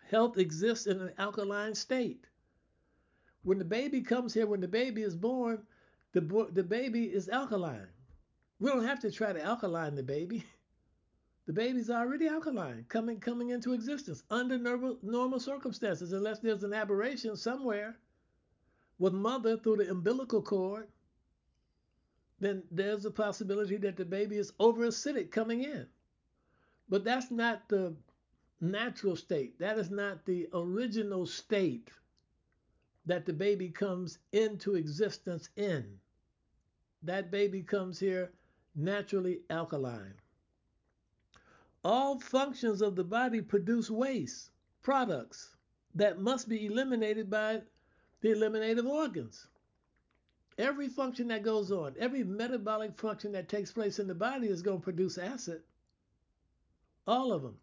Health 0.09 0.39
exists 0.39 0.87
in 0.87 1.01
an 1.01 1.11
alkaline 1.19 1.75
state. 1.75 2.25
When 3.43 3.59
the 3.59 3.65
baby 3.65 4.01
comes 4.01 4.33
here, 4.33 4.47
when 4.47 4.61
the 4.61 4.69
baby 4.69 5.03
is 5.03 5.17
born, 5.17 5.67
the, 6.13 6.21
the 6.53 6.63
baby 6.63 7.07
is 7.07 7.29
alkaline. 7.29 7.89
We 8.61 8.71
don't 8.71 8.87
have 8.87 9.01
to 9.01 9.11
try 9.11 9.33
to 9.33 9.43
alkaline 9.43 9.97
the 9.97 10.05
baby. 10.05 10.45
The 11.47 11.53
baby's 11.53 11.91
already 11.91 12.29
alkaline, 12.29 12.85
coming 12.89 13.19
coming 13.19 13.51
into 13.51 13.73
existence 13.73 14.23
under 14.31 14.59
normal, 14.59 14.99
normal 15.03 15.41
circumstances, 15.41 16.13
unless 16.13 16.39
there's 16.39 16.63
an 16.63 16.73
aberration 16.73 17.37
somewhere 17.37 17.97
with 18.99 19.13
mother 19.13 19.57
through 19.57 19.79
the 19.79 19.91
umbilical 19.91 20.41
cord. 20.41 20.87
Then 22.39 22.63
there's 22.71 23.05
a 23.05 23.11
possibility 23.11 23.77
that 23.79 23.97
the 23.97 24.05
baby 24.05 24.37
is 24.37 24.53
over 24.61 24.87
acidic 24.87 25.31
coming 25.31 25.65
in. 25.65 25.87
But 26.89 27.05
that's 27.05 27.31
not 27.31 27.69
the 27.69 27.97
natural 28.61 29.17
state. 29.17 29.59
That 29.59 29.79
is 29.79 29.91
not 29.91 30.25
the 30.25 30.49
original 30.53 31.27
state 31.27 31.91
that 33.07 33.27
the 33.27 33.33
baby 33.33 33.69
comes 33.69 34.19
into 34.33 34.77
existence 34.77 35.49
in. 35.57 35.99
That 37.03 37.33
baby 37.33 37.63
comes 37.63 37.99
here 37.99 38.31
naturally 38.77 39.41
alkaline. 39.51 40.15
All 41.85 42.21
functions 42.21 42.81
of 42.81 42.95
the 42.95 43.05
body 43.05 43.41
produce 43.41 43.91
waste 43.91 44.51
products 44.83 45.57
that 45.95 46.21
must 46.21 46.49
be 46.49 46.67
eliminated 46.67 47.29
by 47.29 47.63
the 48.21 48.31
eliminative 48.31 48.87
organs. 48.87 49.49
Every 50.59 50.89
function 50.89 51.29
that 51.29 51.43
goes 51.43 51.73
on, 51.73 51.97
every 51.99 52.23
metabolic 52.23 52.97
function 52.97 53.33
that 53.33 53.49
takes 53.49 53.73
place 53.73 53.99
in 53.99 54.07
the 54.07 54.15
body 54.15 54.47
is 54.47 54.63
going 54.63 54.79
to 54.79 54.85
produce 54.85 55.19
acid. 55.19 55.63
All 57.07 57.33
of 57.33 57.43
them. 57.43 57.59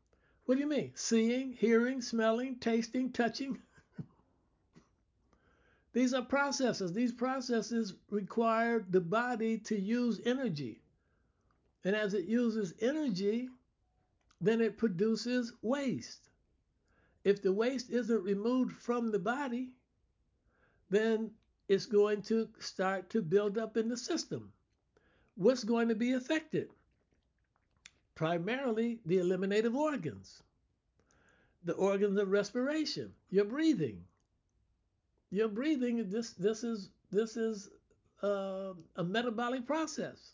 What 0.45 0.55
do 0.55 0.61
you 0.61 0.67
mean? 0.67 0.91
Seeing, 0.95 1.53
hearing, 1.53 2.01
smelling, 2.01 2.57
tasting, 2.57 3.11
touching. 3.11 3.61
These 5.93 6.13
are 6.13 6.23
processes. 6.23 6.91
These 6.91 7.13
processes 7.13 7.93
require 8.09 8.83
the 8.89 8.99
body 8.99 9.59
to 9.59 9.79
use 9.79 10.19
energy. 10.25 10.81
And 11.85 11.95
as 11.95 12.13
it 12.13 12.25
uses 12.25 12.73
energy, 12.81 13.47
then 14.41 14.61
it 14.61 14.77
produces 14.77 15.53
waste. 15.61 16.29
If 17.23 17.41
the 17.41 17.53
waste 17.53 17.89
isn't 17.91 18.23
removed 18.23 18.75
from 18.77 19.11
the 19.11 19.19
body, 19.19 19.71
then 20.89 21.31
it's 21.67 21.85
going 21.87 22.21
to 22.23 22.49
start 22.59 23.09
to 23.11 23.21
build 23.21 23.57
up 23.57 23.77
in 23.77 23.89
the 23.89 23.97
system. 23.97 24.51
What's 25.35 25.63
going 25.63 25.89
to 25.89 25.95
be 25.95 26.13
affected? 26.13 26.69
Primarily 28.15 28.99
the 29.05 29.19
eliminative 29.19 29.75
organs. 29.75 30.43
the 31.63 31.73
organs 31.73 32.17
of 32.17 32.29
respiration, 32.29 33.13
your 33.29 33.45
breathing. 33.45 34.03
Your 35.31 35.47
breathing, 35.49 36.09
this 36.09 36.31
this 36.33 36.63
is 36.63 36.91
this 37.11 37.37
is 37.37 37.69
uh, 38.23 38.73
a 38.95 39.03
metabolic 39.03 39.65
process. 39.67 40.33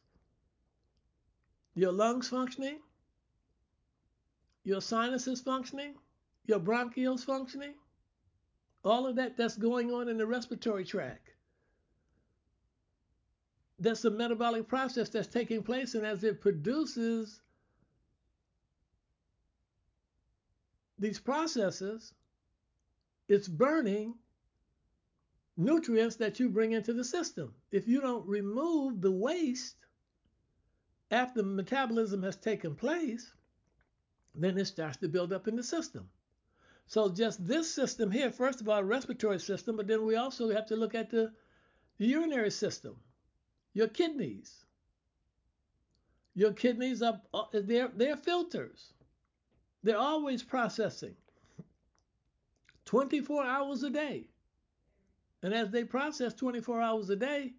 Your 1.76 1.92
lungs 1.94 2.30
functioning, 2.30 2.80
your 4.66 4.82
sinuses 4.82 5.40
functioning, 5.40 5.94
your 6.46 6.60
bronchioles 6.60 7.24
functioning, 7.24 7.76
all 8.84 9.08
of 9.08 9.16
that 9.16 9.38
that's 9.38 9.58
going 9.58 9.94
on 9.94 10.10
in 10.10 10.18
the 10.18 10.26
respiratory 10.26 10.84
tract. 10.84 11.30
That's 13.80 14.06
a 14.06 14.10
metabolic 14.10 14.68
process 14.68 15.10
that's 15.10 15.28
taking 15.28 15.64
place, 15.64 15.96
and 15.96 16.06
as 16.06 16.24
it 16.24 16.42
produces 16.42 17.42
these 20.98 21.20
processes, 21.20 22.14
it's 23.28 23.48
burning 23.48 24.16
nutrients 25.58 26.16
that 26.18 26.40
you 26.40 26.50
bring 26.50 26.72
into 26.72 26.94
the 26.94 27.04
system. 27.04 27.54
If 27.72 27.88
you 27.88 28.02
don't 28.02 28.26
remove 28.28 29.02
the 29.02 29.12
waste 29.12 29.76
after 31.12 31.44
metabolism 31.44 32.24
has 32.24 32.36
taken 32.36 32.76
place, 32.76 33.32
then 34.44 34.58
it 34.58 34.66
starts 34.66 34.98
to 34.98 35.08
build 35.08 35.34
up 35.34 35.48
in 35.48 35.56
the 35.56 35.64
system. 35.64 36.10
So 36.88 37.10
just 37.10 37.46
this 37.46 37.74
system 37.74 38.12
here, 38.12 38.32
first 38.32 38.62
of 38.62 38.70
all, 38.70 38.84
respiratory 38.84 39.40
system, 39.40 39.78
but 39.78 39.88
then 39.88 40.06
we 40.06 40.16
also 40.16 40.50
have 40.50 40.68
to 40.68 40.76
look 40.76 40.94
at 40.94 41.10
the, 41.10 41.32
the 41.98 42.06
urinary 42.06 42.52
system, 42.52 42.96
your 43.74 43.88
kidneys. 43.88 44.66
Your 46.36 46.52
kidneys 46.52 47.02
are 47.02 47.22
uh, 47.34 47.46
they're, 47.54 47.90
they're 47.96 48.18
filters. 48.18 48.94
They're 49.84 49.98
always 49.98 50.44
processing 50.44 51.16
24 52.86 53.44
hours 53.46 53.84
a 53.84 53.90
day. 53.90 54.28
And 55.42 55.54
as 55.54 55.70
they 55.70 55.84
process 55.84 56.34
24 56.34 56.82
hours 56.82 57.10
a 57.10 57.16
day, 57.16 57.54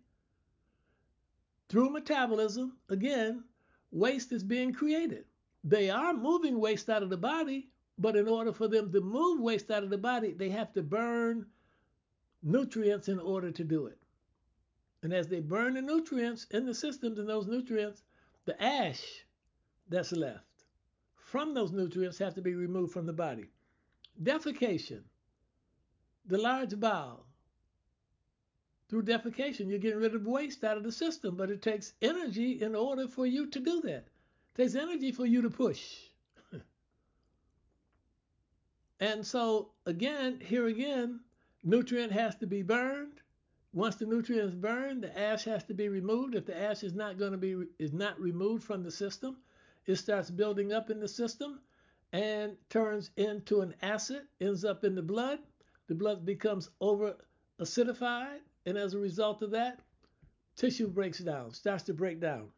through 1.69 1.91
metabolism, 1.91 2.77
again, 2.89 3.45
waste 3.91 4.33
is 4.33 4.45
being 4.45 4.73
created. 4.73 5.25
They 5.69 5.91
are 5.91 6.15
moving 6.15 6.61
waste 6.61 6.89
out 6.89 7.03
of 7.03 7.11
the 7.11 7.17
body, 7.17 7.71
but 7.99 8.15
in 8.15 8.29
order 8.29 8.53
for 8.53 8.69
them 8.69 8.93
to 8.93 9.01
move 9.01 9.41
waste 9.41 9.69
out 9.69 9.83
of 9.83 9.91
the 9.91 9.99
body, 9.99 10.33
they 10.33 10.51
have 10.51 10.73
to 10.75 10.83
burn 10.83 11.47
nutrients 12.41 13.09
in 13.09 13.19
order 13.19 13.51
to 13.51 13.65
do 13.65 13.87
it. 13.87 13.99
And 15.03 15.13
as 15.13 15.27
they 15.27 15.41
burn 15.41 15.75
the 15.75 15.83
nutrients 15.83 16.47
in 16.53 16.67
the 16.67 16.75
systems 16.75 17.19
and 17.19 17.29
those 17.29 17.49
nutrients, 17.49 18.05
the 18.45 18.63
ash 18.63 19.25
that's 19.89 20.13
left 20.13 20.45
from 21.17 21.53
those 21.53 21.73
nutrients 21.73 22.19
have 22.19 22.35
to 22.35 22.43
be 22.43 22.55
removed 22.55 22.93
from 22.93 23.07
the 23.07 23.13
body. 23.13 23.51
Defecation, 24.23 25.03
the 26.27 26.39
large 26.39 26.79
bowel. 26.79 27.27
Through 28.89 29.03
defecation, 29.03 29.69
you're 29.69 29.81
getting 29.81 29.99
rid 29.99 30.15
of 30.15 30.25
waste 30.25 30.63
out 30.63 30.77
of 30.77 30.85
the 30.85 30.93
system, 30.93 31.35
but 31.37 31.51
it 31.51 31.61
takes 31.61 31.95
energy 32.01 32.63
in 32.63 32.77
order 32.77 33.09
for 33.09 33.27
you 33.27 33.49
to 33.49 33.59
do 33.59 33.81
that. 33.81 34.07
Takes 34.57 34.75
energy 34.75 35.13
for 35.13 35.27
you 35.27 35.43
to 35.43 35.51
push. 35.51 35.83
And 38.99 39.27
so 39.27 39.73
again, 39.85 40.41
here 40.41 40.67
again, 40.67 41.21
nutrient 41.63 42.13
has 42.13 42.35
to 42.37 42.47
be 42.47 42.63
burned. 42.63 43.21
Once 43.75 43.97
the 43.97 44.07
nutrient 44.07 44.49
is 44.49 44.55
burned, 44.55 45.03
the 45.03 45.19
ash 45.19 45.45
has 45.45 45.63
to 45.65 45.75
be 45.75 45.91
removed. 45.91 46.35
If 46.35 46.47
the 46.47 46.59
ash 46.59 46.83
is 46.83 46.95
not 46.95 47.19
going 47.19 47.33
to 47.33 47.39
be 47.39 47.67
is 47.79 47.93
not 47.93 48.19
removed 48.19 48.65
from 48.65 48.83
the 48.83 48.91
system, 48.91 49.37
it 49.85 49.97
starts 49.97 50.31
building 50.31 50.73
up 50.73 50.89
in 50.89 51.01
the 51.01 51.09
system 51.09 51.61
and 52.15 52.57
turns 52.71 53.11
into 53.19 53.61
an 53.61 53.75
acid, 53.83 54.23
ends 54.41 54.65
up 54.65 54.85
in 54.85 54.95
the 54.95 55.03
blood. 55.03 55.41
The 55.89 55.95
blood 55.95 56.25
becomes 56.25 56.71
over 56.81 57.17
acidified, 57.61 58.41
and 58.65 58.79
as 58.79 58.95
a 58.95 58.99
result 58.99 59.43
of 59.43 59.51
that, 59.51 59.81
tissue 60.57 60.89
breaks 60.89 61.19
down, 61.19 61.53
starts 61.53 61.83
to 61.85 61.93
break 61.93 62.21
down. 62.21 62.49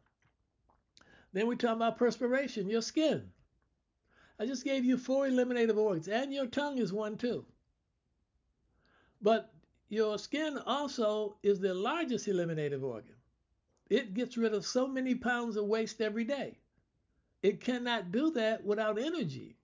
Then 1.33 1.47
we 1.47 1.55
talk 1.55 1.75
about 1.75 1.97
perspiration, 1.97 2.69
your 2.69 2.81
skin. 2.81 3.31
I 4.39 4.45
just 4.45 4.63
gave 4.63 4.85
you 4.85 4.97
four 4.97 5.27
eliminative 5.27 5.77
organs, 5.77 6.07
and 6.07 6.33
your 6.33 6.47
tongue 6.47 6.77
is 6.77 6.93
one 6.93 7.17
too. 7.17 7.45
But 9.21 9.53
your 9.89 10.17
skin 10.17 10.57
also 10.57 11.37
is 11.43 11.59
the 11.59 11.73
largest 11.73 12.27
eliminative 12.27 12.83
organ. 12.83 13.15
It 13.89 14.13
gets 14.13 14.37
rid 14.37 14.53
of 14.53 14.65
so 14.65 14.87
many 14.87 15.15
pounds 15.15 15.57
of 15.57 15.65
waste 15.65 15.99
every 15.99 16.23
day. 16.23 16.59
It 17.41 17.61
cannot 17.61 18.11
do 18.11 18.31
that 18.31 18.63
without 18.63 18.99
energy. 18.99 19.57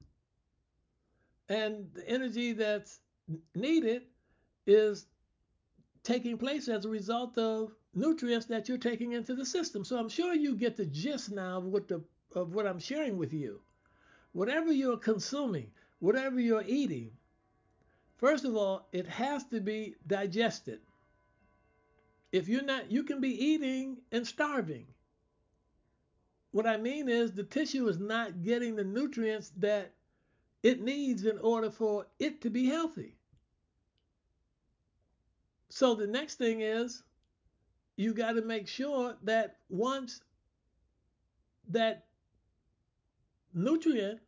And 1.48 1.88
the 1.94 2.08
energy 2.10 2.54
that's 2.54 3.00
needed 3.54 4.04
is 4.66 5.06
taking 6.04 6.38
place 6.38 6.68
as 6.68 6.86
a 6.86 6.90
result 6.90 7.38
of 7.38 7.72
nutrients 7.96 8.46
that 8.48 8.68
you're 8.68 8.78
taking 8.78 9.14
into 9.14 9.36
the 9.36 9.46
system. 9.46 9.84
So 9.84 9.98
I'm 9.98 10.10
sure 10.10 10.34
you 10.34 10.56
get 10.56 10.76
the 10.76 10.86
gist 10.86 11.32
now 11.32 11.58
of 11.58 11.66
what 11.66 11.88
the 11.88 12.04
of 12.34 12.54
what 12.54 12.68
I'm 12.68 12.80
sharing 12.80 13.18
with 13.18 13.34
you 13.34 13.62
whatever 14.36 14.70
you're 14.70 14.98
consuming, 14.98 15.72
whatever 16.00 16.42
you're 16.42 16.66
eating, 16.68 17.10
first 18.18 18.44
of 18.44 18.54
all, 18.54 18.86
it 18.92 19.08
has 19.08 19.46
to 19.46 19.62
be 19.62 19.96
digested. 20.08 20.82
If 22.34 22.50
you're 22.50 22.66
not, 22.66 22.92
you 22.92 23.04
can 23.04 23.22
be 23.22 23.30
eating 23.30 23.96
and 24.12 24.28
starving. 24.28 24.88
What 26.52 26.68
I 26.68 26.76
mean 26.76 27.08
is 27.08 27.32
the 27.32 27.46
tissue 27.46 27.88
is 27.88 27.98
not 27.98 28.44
getting 28.44 28.76
the 28.76 28.84
nutrients 28.84 29.54
that 29.58 29.94
it 30.64 30.82
needs 30.82 31.24
in 31.24 31.38
order 31.40 31.72
for 31.72 32.06
it 32.20 32.42
to 32.42 32.50
be 32.50 32.66
healthy. 32.66 33.16
So 35.70 35.96
the 35.96 36.08
next 36.08 36.36
thing 36.36 36.60
is 36.60 37.04
you 37.98 38.14
got 38.14 38.34
to 38.34 38.42
make 38.42 38.68
sure 38.68 39.16
that 39.24 39.58
once 39.70 40.22
that 41.70 42.06
nutrient 43.54 44.20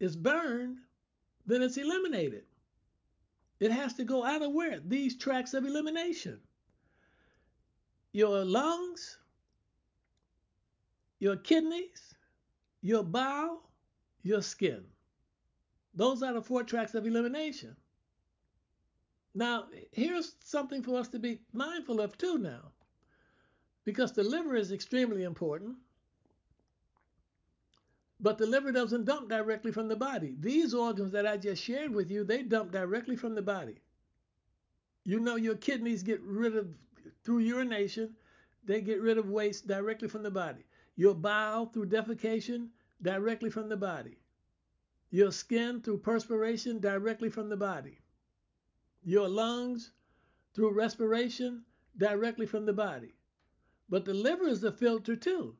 is 0.00 0.16
burned, 0.16 0.78
then 1.46 1.62
it's 1.62 1.76
eliminated. 1.76 2.44
It 3.60 3.70
has 3.70 3.94
to 3.94 4.04
go 4.04 4.24
out 4.24 4.42
of 4.42 4.52
where? 4.52 4.80
These 4.80 5.16
tracks 5.16 5.54
of 5.54 5.64
elimination. 5.64 6.40
Your 8.12 8.44
lungs, 8.44 9.18
your 11.18 11.36
kidneys, 11.36 12.14
your 12.82 13.02
bowel, 13.02 13.62
your 14.22 14.42
skin. 14.42 14.84
Those 15.94 16.22
are 16.22 16.32
the 16.32 16.42
four 16.42 16.64
tracks 16.64 16.94
of 16.94 17.06
elimination. 17.06 17.76
Now, 19.34 19.66
here's 19.92 20.36
something 20.44 20.82
for 20.82 20.98
us 20.98 21.08
to 21.08 21.18
be 21.18 21.40
mindful 21.52 22.00
of 22.00 22.16
too 22.18 22.38
now. 22.38 22.73
Because 23.84 24.12
the 24.12 24.24
liver 24.24 24.56
is 24.56 24.72
extremely 24.72 25.22
important. 25.22 25.76
But 28.20 28.38
the 28.38 28.46
liver 28.46 28.72
doesn't 28.72 29.04
dump 29.04 29.28
directly 29.28 29.70
from 29.70 29.88
the 29.88 29.96
body. 29.96 30.34
These 30.38 30.72
organs 30.72 31.12
that 31.12 31.26
I 31.26 31.36
just 31.36 31.62
shared 31.62 31.94
with 31.94 32.10
you, 32.10 32.24
they 32.24 32.42
dump 32.42 32.72
directly 32.72 33.16
from 33.16 33.34
the 33.34 33.42
body. 33.42 33.76
You 35.04 35.20
know 35.20 35.36
your 35.36 35.56
kidneys 35.56 36.02
get 36.02 36.22
rid 36.22 36.56
of 36.56 36.68
through 37.22 37.40
urination, 37.40 38.16
they 38.64 38.80
get 38.80 39.02
rid 39.02 39.18
of 39.18 39.28
waste 39.28 39.66
directly 39.66 40.08
from 40.08 40.22
the 40.22 40.30
body. 40.30 40.64
Your 40.96 41.14
bowel 41.14 41.66
through 41.66 41.88
defecation 41.88 42.68
directly 43.02 43.50
from 43.50 43.68
the 43.68 43.76
body. 43.76 44.16
Your 45.10 45.30
skin 45.30 45.82
through 45.82 45.98
perspiration 45.98 46.80
directly 46.80 47.28
from 47.28 47.48
the 47.48 47.56
body. 47.56 47.98
Your 49.02 49.28
lungs 49.28 49.90
through 50.54 50.72
respiration 50.72 51.64
directly 51.98 52.46
from 52.46 52.64
the 52.64 52.72
body. 52.72 53.12
But 53.88 54.04
the 54.04 54.14
liver 54.14 54.46
is 54.46 54.64
a 54.64 54.72
filter 54.72 55.16
too. 55.16 55.56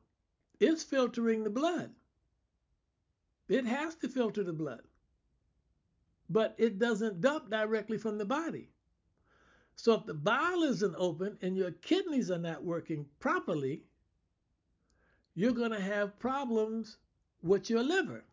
It's 0.59 0.83
filtering 0.83 1.43
the 1.43 1.49
blood. 1.49 1.91
It 3.47 3.65
has 3.65 3.95
to 3.95 4.09
filter 4.09 4.43
the 4.43 4.53
blood, 4.53 4.81
but 6.29 6.55
it 6.57 6.79
doesn't 6.79 7.21
dump 7.21 7.49
directly 7.49 7.97
from 7.97 8.17
the 8.17 8.25
body. 8.25 8.69
So 9.75 9.93
if 9.93 10.05
the 10.05 10.13
bile 10.13 10.63
isn't 10.63 10.95
open 10.97 11.37
and 11.41 11.55
your 11.55 11.71
kidneys 11.71 12.31
are 12.31 12.39
not 12.39 12.63
working 12.63 13.05
properly, 13.19 13.83
you're 15.35 15.51
going 15.51 15.71
to 15.71 15.81
have 15.81 16.17
problems 16.17 16.97
with 17.43 17.69
your 17.69 17.83
liver. 17.83 18.23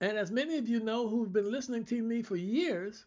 And 0.00 0.16
as 0.16 0.30
many 0.30 0.56
of 0.56 0.68
you 0.68 0.80
know 0.80 1.08
who've 1.08 1.32
been 1.32 1.50
listening 1.50 1.84
to 1.86 2.02
me 2.02 2.22
for 2.22 2.36
years, 2.36 3.04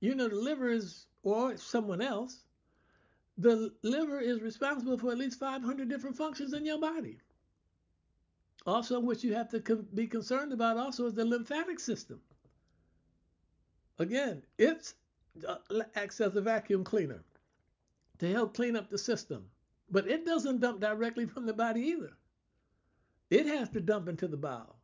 you 0.00 0.14
know 0.14 0.28
the 0.28 0.36
liver 0.36 0.68
is, 0.68 1.06
or 1.22 1.56
someone 1.56 2.00
else, 2.02 2.44
the 3.40 3.72
liver 3.82 4.20
is 4.20 4.42
responsible 4.42 4.98
for 4.98 5.12
at 5.12 5.18
least 5.18 5.40
500 5.40 5.88
different 5.88 6.16
functions 6.16 6.54
in 6.54 6.66
your 6.66 6.80
body. 6.80 7.18
Also, 8.66 9.00
what 9.00 9.24
you 9.24 9.34
have 9.34 9.50
to 9.50 9.76
be 9.94 10.08
concerned 10.08 10.52
about 10.52 10.78
also 10.78 11.06
is 11.06 11.14
the 11.14 11.24
lymphatic 11.26 11.80
system. 11.80 12.20
Again, 13.98 14.42
it 14.58 14.94
uh, 15.48 15.58
acts 15.96 16.20
as 16.20 16.36
a 16.36 16.42
vacuum 16.42 16.84
cleaner 16.84 17.24
to 18.20 18.32
help 18.32 18.54
clean 18.54 18.76
up 18.76 18.90
the 18.90 18.98
system, 18.98 19.50
but 19.90 20.08
it 20.08 20.26
doesn't 20.26 20.60
dump 20.60 20.80
directly 20.80 21.26
from 21.26 21.46
the 21.46 21.54
body 21.54 21.82
either. 21.82 22.12
It 23.30 23.46
has 23.46 23.70
to 23.70 23.80
dump 23.80 24.08
into 24.08 24.28
the 24.28 24.38
bowel. 24.38 24.76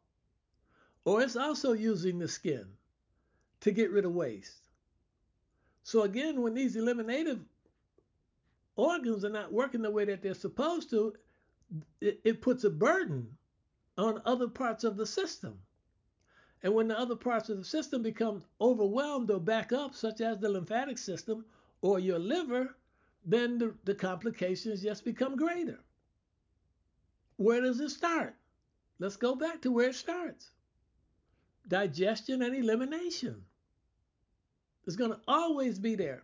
or 1.04 1.22
it's 1.22 1.36
also 1.36 1.74
using 1.74 2.18
the 2.18 2.28
skin 2.28 2.66
to 3.62 3.72
get 3.72 3.92
rid 3.92 4.06
of 4.06 4.12
waste. 4.12 4.70
So 5.84 6.02
again, 6.02 6.42
when 6.42 6.54
these 6.54 6.76
eliminative 6.76 7.40
organs 8.76 9.24
are 9.24 9.30
not 9.30 9.52
working 9.52 9.82
the 9.82 9.90
way 9.90 10.04
that 10.04 10.22
they're 10.22 10.34
supposed 10.34 10.90
to, 10.90 11.14
it, 12.00 12.20
it 12.24 12.42
puts 12.42 12.64
a 12.64 12.70
burden 12.70 13.36
on 13.98 14.22
other 14.24 14.48
parts 14.48 14.84
of 14.84 14.96
the 14.96 15.06
system. 15.06 15.58
And 16.62 16.74
when 16.74 16.88
the 16.88 16.98
other 16.98 17.16
parts 17.16 17.48
of 17.48 17.58
the 17.58 17.64
system 17.64 18.02
become 18.02 18.44
overwhelmed 18.60 19.30
or 19.30 19.40
back 19.40 19.72
up, 19.72 19.94
such 19.94 20.20
as 20.20 20.38
the 20.38 20.48
lymphatic 20.48 20.98
system 20.98 21.44
or 21.80 21.98
your 21.98 22.18
liver, 22.18 22.76
then 23.24 23.58
the, 23.58 23.74
the 23.84 23.94
complications 23.94 24.82
just 24.82 25.04
become 25.04 25.36
greater. 25.36 25.78
Where 27.36 27.60
does 27.60 27.80
it 27.80 27.90
start? 27.90 28.34
Let's 28.98 29.16
go 29.16 29.34
back 29.34 29.62
to 29.62 29.72
where 29.72 29.90
it 29.90 29.94
starts 29.94 30.50
digestion 31.68 32.42
and 32.42 32.54
elimination. 32.54 33.44
It's 34.86 34.96
going 34.96 35.10
to 35.10 35.20
always 35.26 35.78
be 35.78 35.96
there. 35.96 36.22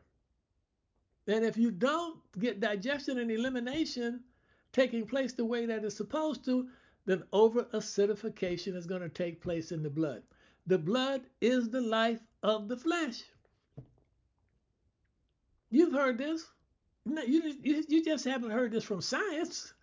And 1.26 1.44
if 1.44 1.56
you 1.56 1.70
don't 1.70 2.18
get 2.38 2.61
digestion 2.61 3.18
and 3.18 3.30
elimination 3.30 4.20
taking 4.72 5.06
place 5.06 5.32
the 5.32 5.44
way 5.44 5.66
that 5.66 5.85
it's 5.85 5.96
supposed 5.96 6.44
to, 6.46 6.68
then 7.04 7.22
over 7.32 7.64
acidification 7.64 8.74
is 8.74 8.87
going 8.87 9.02
to 9.02 9.08
take 9.08 9.40
place 9.40 9.72
in 9.72 9.82
the 9.82 9.90
blood. 9.90 10.22
The 10.66 10.78
blood 10.78 11.22
is 11.40 11.70
the 11.70 11.80
life 11.80 12.20
of 12.42 12.68
the 12.68 12.76
flesh. 12.76 13.22
You've 15.70 15.92
heard 15.92 16.18
this. 16.18 16.44
You, 17.04 17.54
you 17.62 18.04
just 18.04 18.24
haven't 18.24 18.50
heard 18.50 18.72
this 18.72 18.85
from 18.85 19.00
science. 19.00 19.74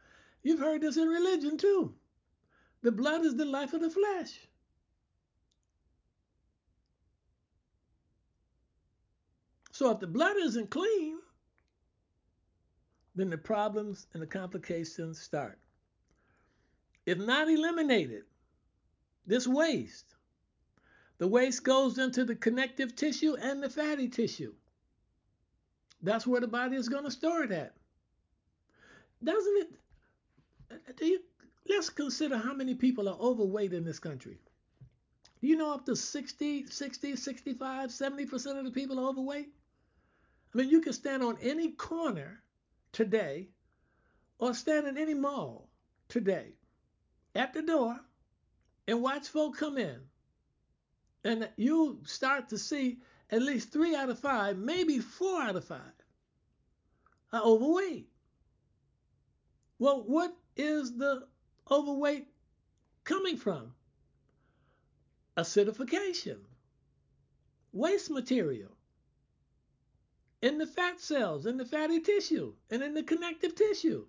You've 0.43 0.60
heard 0.60 0.82
this 0.82 0.97
in 0.97 1.08
religion 1.08 1.58
too. 1.58 1.93
The 2.82 2.91
blood 2.91 3.25
is 3.25 3.36
the 3.36 3.45
life 3.45 3.73
of 3.73 3.82
the 3.82 3.89
flesh. 3.89 4.39
So 9.71 9.91
if 9.91 9.99
the 9.99 10.08
blood 10.08 10.38
isn't 10.38 10.69
clean, 10.69 11.17
then 13.19 13.29
the 13.29 13.38
problems 13.38 14.08
and 14.13 14.21
the 14.21 14.27
complications 14.27 15.19
start. 15.19 15.60
If 17.05 17.17
not 17.17 17.49
eliminated, 17.49 18.23
this 19.25 19.45
waste, 19.45 20.15
the 21.17 21.27
waste 21.27 21.63
goes 21.63 21.97
into 21.97 22.23
the 22.23 22.36
connective 22.36 22.95
tissue 22.95 23.36
and 23.36 23.62
the 23.62 23.69
fatty 23.69 24.08
tissue. 24.08 24.53
That's 26.01 26.25
where 26.25 26.39
the 26.39 26.47
body 26.47 26.77
is 26.77 26.88
going 26.88 27.03
to 27.03 27.12
store 27.12 27.43
it 27.43 27.51
at. 27.51 27.73
Doesn't 29.21 29.58
it? 29.58 30.95
Do 30.95 31.05
you, 31.05 31.19
let's 31.67 31.89
consider 31.89 32.38
how 32.38 32.53
many 32.53 32.73
people 32.73 33.10
are 33.10 33.19
overweight 33.19 33.73
in 33.73 33.84
this 33.84 33.99
country. 33.99 34.39
Do 35.41 35.47
you 35.47 35.58
know 35.58 35.73
up 35.73 35.86
to 35.88 35.95
60, 35.95 36.67
60, 36.67 37.15
65, 37.17 37.89
70% 37.89 38.60
of 38.60 38.63
the 38.63 38.71
people 38.71 38.97
are 38.97 39.10
overweight? 39.10 39.49
I 40.53 40.58
mean, 40.58 40.69
you 40.69 40.79
can 40.79 40.93
stand 40.93 41.21
on 41.21 41.38
any 41.41 41.71
corner 41.71 42.41
today 42.91 43.49
or 44.38 44.54
stand 44.54 44.88
in 44.88 44.97
any 44.97 45.13
mall 45.13 45.69
today 46.08 46.54
at 47.36 47.54
the 47.54 47.62
door 47.62 47.99
and 48.88 49.02
watch 49.02 49.28
folk 49.28 49.58
come 49.58 49.78
in. 49.78 49.99
And 51.23 51.49
you 51.58 51.99
start 52.06 52.49
to 52.49 52.58
see 52.58 52.99
at 53.30 53.41
least 53.41 53.71
three 53.71 53.95
out 53.95 54.10
of 54.10 54.19
five, 54.19 54.58
maybe 54.58 54.99
four 54.99 55.41
out 55.41 55.56
of 55.56 55.65
five, 55.65 55.80
are 57.32 57.43
overweight. 57.43 58.10
Well, 59.78 60.04
what 60.06 60.36
is 60.56 60.97
the 60.97 61.28
overweight 61.69 62.28
coming 63.04 63.38
from? 63.38 63.73
Acidification, 65.38 66.39
waste 67.71 68.10
material 68.10 68.71
in 70.41 70.58
the 70.58 70.67
fat 70.67 71.02
cells, 71.02 71.45
in 71.45 71.58
the 71.58 71.65
fatty 71.65 71.99
tissue, 71.99 72.54
and 72.69 72.82
in 72.82 72.93
the 72.93 73.04
connective 73.04 73.56
tissue. 73.56 74.06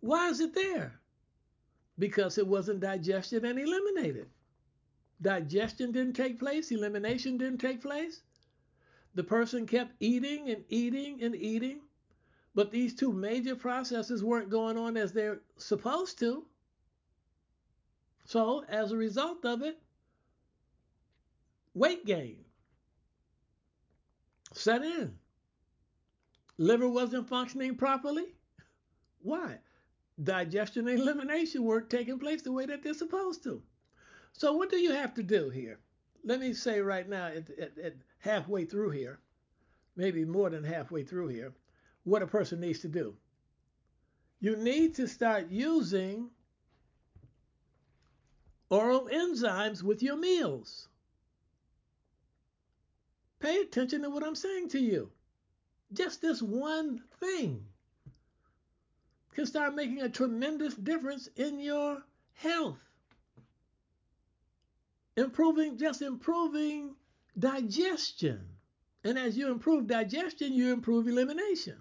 Why 0.00 0.28
is 0.28 0.40
it 0.40 0.54
there? 0.54 1.00
Because 1.98 2.38
it 2.38 2.46
wasn't 2.46 2.80
digested 2.80 3.44
and 3.44 3.58
eliminated. 3.58 4.28
Digestion 5.22 5.92
didn't 5.92 6.14
take 6.14 6.38
place, 6.38 6.70
elimination 6.70 7.36
didn't 7.36 7.60
take 7.60 7.82
place. 7.82 8.22
The 9.14 9.24
person 9.24 9.66
kept 9.66 9.94
eating 10.00 10.50
and 10.50 10.64
eating 10.68 11.22
and 11.22 11.34
eating, 11.34 11.80
but 12.54 12.70
these 12.70 12.94
two 12.94 13.12
major 13.12 13.56
processes 13.56 14.24
weren't 14.24 14.50
going 14.50 14.78
on 14.78 14.96
as 14.96 15.12
they're 15.12 15.40
supposed 15.56 16.18
to. 16.20 16.44
So, 18.24 18.64
as 18.68 18.92
a 18.92 18.96
result 18.96 19.44
of 19.44 19.62
it, 19.62 19.78
weight 21.74 22.06
gain 22.06 22.44
set 24.52 24.82
in 24.82 25.16
liver 26.60 26.86
wasn't 26.86 27.26
functioning 27.26 27.74
properly. 27.74 28.26
Why? 29.22 29.58
Digestion 30.22 30.86
and 30.88 31.00
elimination 31.00 31.64
weren't 31.64 31.88
taking 31.88 32.18
place 32.18 32.42
the 32.42 32.52
way 32.52 32.66
that 32.66 32.82
they're 32.82 32.92
supposed 32.92 33.42
to. 33.44 33.62
So 34.32 34.52
what 34.52 34.70
do 34.70 34.76
you 34.76 34.92
have 34.92 35.14
to 35.14 35.22
do 35.22 35.48
here? 35.48 35.80
Let 36.22 36.38
me 36.38 36.52
say 36.52 36.80
right 36.80 37.08
now, 37.08 37.28
at, 37.28 37.48
at, 37.58 37.78
at 37.78 37.94
halfway 38.18 38.66
through 38.66 38.90
here, 38.90 39.20
maybe 39.96 40.24
more 40.26 40.50
than 40.50 40.62
halfway 40.62 41.02
through 41.02 41.28
here, 41.28 41.54
what 42.04 42.22
a 42.22 42.26
person 42.26 42.60
needs 42.60 42.80
to 42.80 42.88
do. 42.88 43.14
You 44.40 44.56
need 44.56 44.94
to 44.96 45.08
start 45.08 45.48
using 45.50 46.28
oral 48.68 49.08
enzymes 49.10 49.82
with 49.82 50.02
your 50.02 50.16
meals. 50.16 50.88
Pay 53.38 53.60
attention 53.62 54.02
to 54.02 54.10
what 54.10 54.22
I'm 54.22 54.34
saying 54.34 54.68
to 54.70 54.78
you. 54.78 55.10
Just 55.92 56.22
this 56.22 56.40
one 56.40 57.02
thing 57.18 57.66
can 59.34 59.46
start 59.46 59.74
making 59.74 60.02
a 60.02 60.08
tremendous 60.08 60.74
difference 60.74 61.28
in 61.36 61.58
your 61.58 62.02
health. 62.34 62.78
Improving, 65.16 65.78
just 65.78 66.02
improving 66.02 66.94
digestion. 67.38 68.40
And 69.02 69.18
as 69.18 69.36
you 69.36 69.50
improve 69.50 69.86
digestion, 69.86 70.52
you 70.52 70.72
improve 70.72 71.08
elimination. 71.08 71.76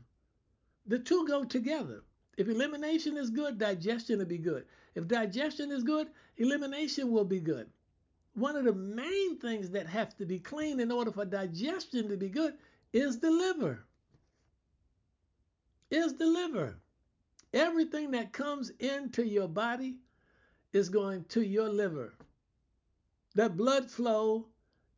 The 0.88 1.00
two 1.00 1.28
go 1.28 1.44
together. 1.44 2.02
If 2.38 2.48
elimination 2.48 3.18
is 3.18 3.30
good, 3.30 3.58
digestion 3.58 4.20
will 4.20 4.26
be 4.26 4.38
good. 4.38 4.66
If 4.96 5.08
digestion 5.08 5.72
is 5.72 5.84
good, 5.84 6.08
elimination 6.38 7.12
will 7.12 7.26
be 7.26 7.42
good. 7.42 7.70
One 8.34 8.56
of 8.56 8.64
the 8.64 8.74
main 8.74 9.38
things 9.38 9.70
that 9.72 9.88
have 9.88 10.16
to 10.18 10.26
be 10.26 10.40
clean 10.40 10.80
in 10.80 10.92
order 10.92 11.12
for 11.12 11.26
digestion 11.26 12.08
to 12.10 12.18
be 12.18 12.30
good 12.30 12.54
is 12.94 13.20
the 13.20 13.30
liver 13.30 13.86
is 15.92 16.16
the 16.16 16.28
liver. 16.28 16.80
Everything 17.54 18.12
that 18.12 18.32
comes 18.32 18.70
into 18.80 19.26
your 19.26 19.48
body 19.48 19.98
is 20.72 20.90
going 20.90 21.26
to 21.26 21.42
your 21.42 21.70
liver. 21.70 22.14
That 23.36 23.58
blood 23.58 23.90
flow 23.90 24.48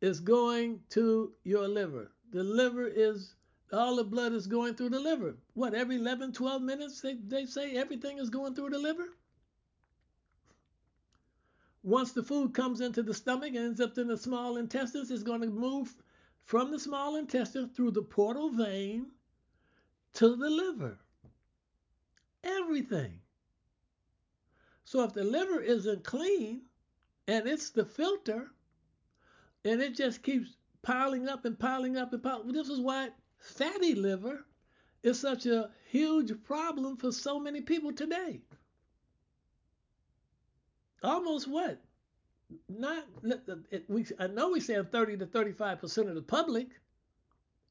is 0.00 0.20
going 0.20 0.80
to 0.90 1.32
your 1.44 1.68
liver. 1.68 2.10
The 2.32 2.44
liver 2.44 2.86
is, 2.86 3.34
all 3.72 3.96
the 3.96 4.04
blood 4.04 4.32
is 4.32 4.46
going 4.46 4.74
through 4.74 4.90
the 4.90 5.00
liver. 5.00 5.36
What, 5.54 5.74
every 5.74 5.96
11, 5.96 6.32
12 6.32 6.62
minutes 6.62 7.00
they, 7.00 7.14
they 7.14 7.46
say 7.46 7.76
everything 7.76 8.18
is 8.18 8.28
going 8.28 8.54
through 8.54 8.70
the 8.70 8.78
liver? 8.78 9.08
Once 11.82 12.12
the 12.12 12.22
food 12.22 12.54
comes 12.54 12.80
into 12.80 13.02
the 13.02 13.14
stomach 13.14 13.48
and 13.48 13.58
ends 13.58 13.80
up 13.80 13.96
in 13.98 14.08
the 14.08 14.16
small 14.16 14.56
intestines, 14.56 15.10
it's 15.10 15.22
going 15.22 15.40
to 15.40 15.48
move 15.48 15.94
from 16.44 16.70
the 16.70 16.78
small 16.78 17.16
intestine 17.16 17.68
through 17.68 17.90
the 17.90 18.02
portal 18.02 18.50
vein 18.50 19.06
to 20.14 20.36
the 20.36 20.50
liver. 20.50 20.98
Everything. 22.44 23.20
So 24.84 25.02
if 25.04 25.12
the 25.14 25.24
liver 25.24 25.60
isn't 25.60 26.04
clean 26.04 26.62
and 27.28 27.46
it's 27.46 27.70
the 27.70 27.84
filter 27.84 28.50
and 29.64 29.80
it 29.80 29.96
just 29.96 30.22
keeps 30.22 30.56
piling 30.82 31.28
up 31.28 31.44
and 31.44 31.58
piling 31.58 31.96
up 31.96 32.12
and 32.12 32.22
piling, 32.22 32.52
this 32.52 32.68
is 32.68 32.80
why 32.80 33.08
fatty 33.38 33.94
liver 33.94 34.44
is 35.02 35.18
such 35.18 35.46
a 35.46 35.70
huge 35.88 36.32
problem 36.44 36.96
for 36.96 37.10
so 37.12 37.38
many 37.40 37.60
people 37.60 37.92
today. 37.92 38.40
Almost 41.02 41.48
what? 41.48 41.80
Not 42.68 43.04
it, 43.70 43.84
we. 43.88 44.06
I 44.18 44.26
know 44.26 44.50
we 44.50 44.60
say 44.60 44.80
30 44.82 45.16
to 45.18 45.26
35 45.26 45.80
percent 45.80 46.08
of 46.08 46.14
the 46.14 46.22
public 46.22 46.68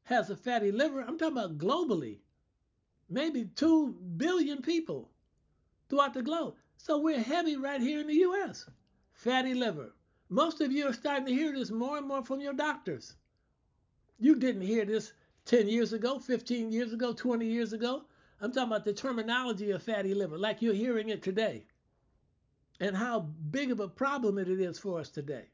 has 0.03 0.29
a 0.29 0.35
fatty 0.35 0.71
liver. 0.71 1.01
I'm 1.01 1.17
talking 1.19 1.37
about 1.37 1.57
globally 1.57 2.17
maybe 3.11 3.45
2 3.45 3.93
billion 4.17 4.61
people 4.63 5.11
throughout 5.89 6.15
the 6.15 6.23
globe. 6.23 6.55
So 6.77 6.99
we're 6.99 7.21
heavy 7.21 7.57
right 7.57 7.81
here 7.81 8.01
in 8.01 8.07
the 8.07 8.15
US. 8.15 8.67
Fatty 9.13 9.55
liver. 9.55 9.93
Most 10.29 10.61
of 10.61 10.71
you 10.71 10.87
are 10.89 10.93
starting 10.93 11.27
to 11.27 11.33
hear 11.33 11.53
this 11.53 11.71
more 11.71 11.97
and 11.99 12.07
more 12.07 12.25
from 12.25 12.41
your 12.41 12.53
doctors. 12.53 13.15
You 14.19 14.35
didn't 14.35 14.63
hear 14.63 14.85
this 14.85 15.13
10 15.45 15.69
years 15.69 15.93
ago, 15.93 16.19
15 16.19 16.71
years 16.71 16.93
ago, 16.93 17.13
20 17.13 17.45
years 17.47 17.73
ago. 17.73 18.05
I'm 18.41 18.51
talking 18.51 18.69
about 18.69 18.85
the 18.85 18.93
terminology 18.93 19.71
of 19.71 19.83
fatty 19.83 20.15
liver, 20.15 20.37
like 20.39 20.61
you're 20.61 20.73
hearing 20.75 21.09
it 21.09 21.23
today. 21.23 21.65
and 22.81 22.97
how 22.97 23.21
big 23.51 23.71
of 23.71 23.79
a 23.81 23.89
problem 23.89 24.39
it 24.39 24.49
is 24.49 24.79
for 24.79 24.99
us 24.99 25.09
today. 25.09 25.45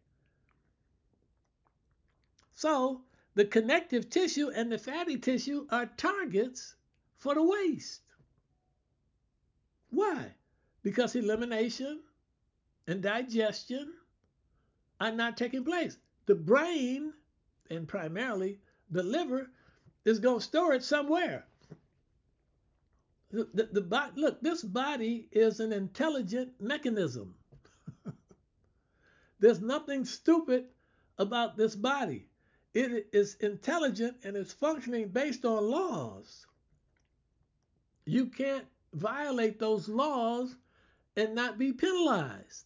So, 2.56 3.04
the 3.36 3.46
connective 3.46 4.10
tissue 4.10 4.50
and 4.50 4.72
the 4.72 4.80
fatty 4.80 5.20
tissue 5.20 5.67
are 5.72 5.88
targets 5.98 6.77
for 7.17 7.34
the 7.36 7.43
waste. 7.43 8.01
Why? 9.89 10.34
Because 10.84 11.15
elimination 11.15 12.01
and 12.88 13.01
digestion 13.01 13.93
are 14.99 15.12
not 15.12 15.38
taking 15.38 15.63
place. 15.63 15.97
The 16.25 16.36
brain, 16.36 17.13
and 17.69 17.88
primarily 17.88 18.60
the 18.89 19.03
liver, 19.03 19.49
is 20.06 20.19
going 20.19 20.39
to 20.39 20.45
store 20.45 20.73
it 20.73 20.84
somewhere. 20.84 21.45
The, 23.30 23.49
the, 23.53 23.82
the 23.82 24.12
look, 24.15 24.41
this 24.41 24.63
body 24.63 25.27
is 25.32 25.60
an 25.60 25.73
intelligent 25.73 26.53
mechanism. 26.62 27.36
There's 29.39 29.60
nothing 29.60 30.06
stupid 30.06 30.67
about 31.17 31.58
this 31.58 31.75
body. 31.75 32.30
It 32.73 33.10
is 33.12 33.36
intelligent 33.36 34.17
and 34.23 34.38
it's 34.38 34.53
functioning 34.53 35.10
based 35.10 35.43
on 35.43 35.69
laws. 35.69 36.47
You 38.08 38.28
can't 38.28 38.65
violate 38.93 39.60
those 39.60 39.89
laws 39.89 40.56
and 41.17 41.36
not 41.36 41.58
be 41.58 41.74
penalized. 41.74 42.63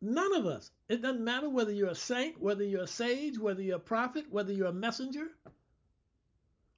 None 0.00 0.34
of 0.34 0.46
us. 0.46 0.70
It 0.88 1.02
doesn't 1.02 1.22
matter 1.22 1.50
whether 1.50 1.70
you're 1.70 1.90
a 1.90 1.94
saint, 1.94 2.40
whether 2.40 2.64
you're 2.64 2.84
a 2.84 2.86
sage, 2.86 3.38
whether 3.38 3.60
you're 3.60 3.76
a 3.76 3.80
prophet, 3.80 4.24
whether 4.30 4.54
you're 4.54 4.68
a 4.68 4.72
messenger, 4.72 5.26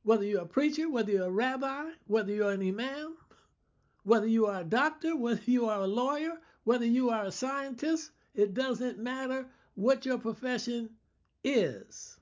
whether 0.02 0.24
you're 0.24 0.42
a 0.42 0.46
preacher, 0.46 0.90
whether 0.90 1.12
you're 1.12 1.28
a 1.28 1.30
rabbi, 1.30 1.90
whether 2.08 2.32
you're 2.32 2.50
an 2.50 2.66
imam, 2.66 3.16
whether 4.02 4.26
you 4.26 4.46
are 4.46 4.62
a 4.62 4.64
doctor, 4.64 5.16
whether 5.16 5.42
you 5.44 5.66
are 5.66 5.82
a 5.82 5.86
lawyer, 5.86 6.32
whether 6.64 6.86
you 6.86 7.10
are 7.10 7.26
a 7.26 7.30
scientist. 7.32 8.10
It 8.34 8.52
doesn't 8.52 8.98
matter 8.98 9.46
what 9.76 10.04
your 10.04 10.18
profession 10.18 10.90
is. 11.44 12.18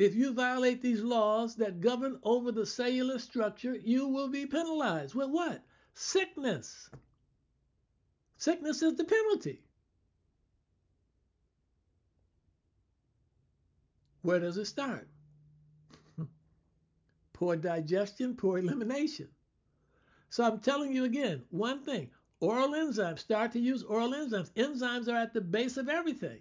If 0.00 0.14
you 0.14 0.32
violate 0.32 0.80
these 0.80 1.02
laws 1.02 1.56
that 1.56 1.82
govern 1.82 2.20
over 2.22 2.50
the 2.52 2.64
cellular 2.64 3.18
structure, 3.18 3.76
you 3.76 4.08
will 4.08 4.28
be 4.28 4.46
penalized 4.46 5.14
with 5.14 5.28
what? 5.28 5.62
Sickness. 5.92 6.88
Sickness 8.38 8.80
is 8.80 8.94
the 8.96 9.04
penalty. 9.04 9.62
Where 14.22 14.40
does 14.40 14.56
it 14.56 14.64
start? 14.64 15.06
poor 17.34 17.56
digestion, 17.56 18.36
poor 18.36 18.56
elimination. 18.56 19.28
So 20.30 20.44
I'm 20.44 20.60
telling 20.60 20.94
you 20.94 21.04
again, 21.04 21.42
one 21.50 21.84
thing 21.84 22.08
oral 22.40 22.70
enzymes, 22.70 23.18
start 23.18 23.52
to 23.52 23.60
use 23.60 23.82
oral 23.82 24.12
enzymes. 24.12 24.50
Enzymes 24.52 25.12
are 25.12 25.18
at 25.18 25.34
the 25.34 25.42
base 25.42 25.76
of 25.76 25.90
everything. 25.90 26.40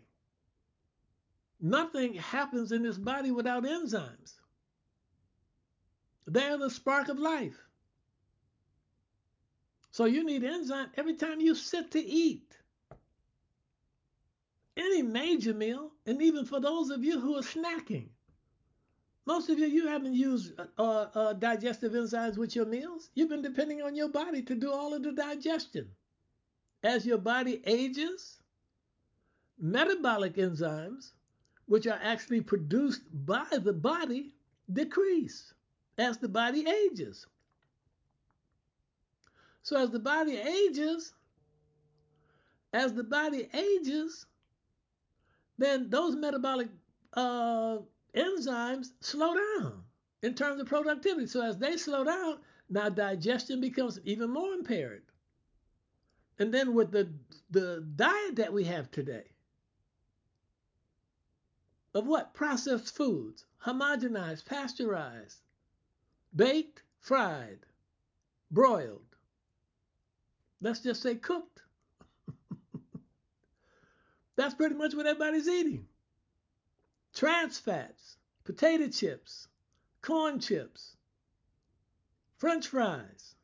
Nothing 1.62 2.14
happens 2.14 2.72
in 2.72 2.84
this 2.84 2.98
body 2.98 3.32
without 3.32 3.64
enzymes. 3.64 4.36
They're 6.26 6.58
the 6.58 6.70
spark 6.70 7.10
of 7.10 7.20
life. 7.20 7.58
So 9.92 10.06
you 10.06 10.24
need 10.24 10.44
enzyme 10.44 10.90
every 10.96 11.16
time 11.16 11.42
you 11.42 11.56
sit 11.56 11.92
to 11.92 12.00
eat. 12.00 12.56
Any 14.78 15.02
major 15.02 15.54
meal, 15.54 15.92
and 16.06 16.22
even 16.22 16.46
for 16.46 16.62
those 16.62 16.90
of 16.90 17.04
you 17.04 17.20
who 17.20 17.36
are 17.36 17.42
snacking. 17.42 18.08
Most 19.26 19.50
of 19.50 19.60
you, 19.60 19.68
you 19.68 19.88
haven't 19.88 20.14
used 20.14 20.54
uh, 20.78 20.82
uh, 20.82 21.34
digestive 21.34 21.92
enzymes 21.92 22.38
with 22.38 22.56
your 22.56 22.66
meals. 22.66 23.10
You've 23.14 23.30
been 23.30 23.42
depending 23.42 23.82
on 23.82 23.96
your 23.96 24.10
body 24.10 24.42
to 24.44 24.56
do 24.56 24.72
all 24.72 24.94
of 24.94 25.04
the 25.04 25.12
digestion. 25.12 25.90
As 26.84 27.06
your 27.06 27.18
body 27.18 27.62
ages, 27.66 28.40
metabolic 29.60 30.36
enzymes 30.36 31.12
which 31.70 31.86
are 31.86 32.00
actually 32.02 32.42
produced 32.42 33.04
by 33.26 33.46
the 33.52 33.72
body, 33.72 34.34
decrease 34.74 35.54
as 36.00 36.18
the 36.18 36.28
body 36.28 36.66
ages. 36.68 37.28
So 39.62 39.78
as 39.78 39.92
the 39.92 40.00
body 40.00 40.36
ages, 40.36 41.14
as 42.74 42.94
the 42.94 43.04
body 43.04 43.48
ages, 43.54 44.26
then 45.60 45.92
those 45.92 46.16
metabolic 46.16 46.70
uh, 47.14 47.78
enzymes 48.16 48.88
slow 49.02 49.36
down 49.36 49.84
in 50.24 50.34
terms 50.34 50.60
of 50.60 50.68
productivity. 50.68 51.28
So 51.28 51.46
as 51.46 51.60
they 51.60 51.78
slow 51.78 52.04
down, 52.04 52.40
now 52.72 52.90
digestion 52.90 53.62
becomes 53.62 54.00
even 54.06 54.32
more 54.32 54.54
impaired. 54.54 55.04
And 56.40 56.52
then 56.52 56.74
with 56.74 56.90
the 56.92 57.10
the 57.52 57.86
diet 57.96 58.38
that 58.38 58.52
we 58.52 58.64
have 58.64 58.90
today, 58.90 59.26
of 61.94 62.08
what? 62.08 62.34
Processed 62.34 62.96
foods, 62.96 63.46
homogenized, 63.64 64.46
pasteurized, 64.46 65.40
baked, 66.36 66.84
fried, 67.00 67.60
broiled. 68.52 69.16
Let's 70.62 70.82
just 70.82 71.02
say 71.02 71.16
cooked. 71.16 71.62
That's 74.36 74.56
pretty 74.56 74.76
much 74.76 74.94
what 74.94 75.08
everybody's 75.08 75.48
eating. 75.48 75.88
Trans 77.14 77.58
fats, 77.58 78.18
potato 78.44 78.88
chips, 78.90 79.48
corn 80.02 80.40
chips, 80.40 80.96
french 82.38 82.68
fries. 82.68 83.36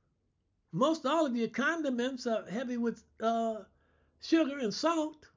Most 0.72 1.06
all 1.06 1.26
of 1.26 1.36
your 1.36 1.48
condiments 1.48 2.28
are 2.28 2.46
heavy 2.46 2.78
with 2.78 3.02
uh, 3.22 3.64
sugar 4.22 4.60
and 4.60 4.74
salt. 4.74 5.28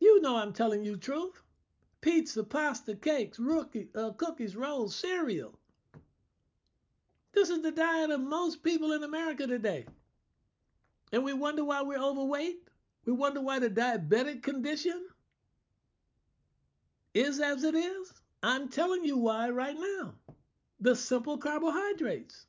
You 0.00 0.20
know 0.22 0.36
I'm 0.36 0.52
telling 0.54 0.82
you 0.82 0.96
truth. 0.96 1.42
Pizza, 2.00 2.42
pasta, 2.42 2.96
cakes, 2.96 3.38
rookie, 3.38 3.88
uh, 3.94 4.10
cookies, 4.12 4.56
rolls, 4.56 4.96
cereal. 4.96 5.58
This 7.32 7.50
is 7.50 7.62
the 7.62 7.70
diet 7.70 8.10
of 8.10 8.20
most 8.20 8.62
people 8.62 8.92
in 8.92 9.04
America 9.04 9.46
today. 9.46 9.84
And 11.12 11.22
we 11.22 11.34
wonder 11.34 11.64
why 11.64 11.82
we're 11.82 12.02
overweight. 12.02 12.62
We 13.04 13.12
wonder 13.12 13.42
why 13.42 13.58
the 13.58 13.68
diabetic 13.68 14.42
condition 14.42 15.06
is 17.12 17.40
as 17.40 17.64
it 17.64 17.74
is. 17.74 18.12
I'm 18.42 18.68
telling 18.68 19.04
you 19.04 19.18
why 19.18 19.50
right 19.50 19.76
now. 19.78 20.14
The 20.80 20.96
simple 20.96 21.36
carbohydrates. 21.36 22.46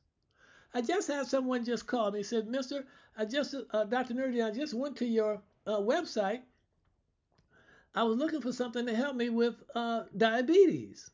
I 0.72 0.80
just 0.80 1.08
had 1.08 1.26
someone 1.26 1.64
just 1.64 1.86
call 1.86 2.10
me. 2.10 2.22
Said, 2.22 2.48
Mister, 2.48 2.86
I 3.16 3.26
just, 3.26 3.54
uh, 3.72 3.84
Dr. 3.84 4.14
Nerdy, 4.14 4.42
I 4.42 4.50
just 4.50 4.72
went 4.72 4.96
to 4.96 5.06
your 5.06 5.42
uh, 5.66 5.78
website 5.78 6.40
I 7.94 8.04
was 8.04 8.16
looking 8.16 8.40
for 8.40 8.52
something 8.52 8.86
to 8.86 8.94
help 8.94 9.16
me 9.16 9.28
with 9.28 9.54
uh, 9.74 10.04
diabetes. 10.16 11.10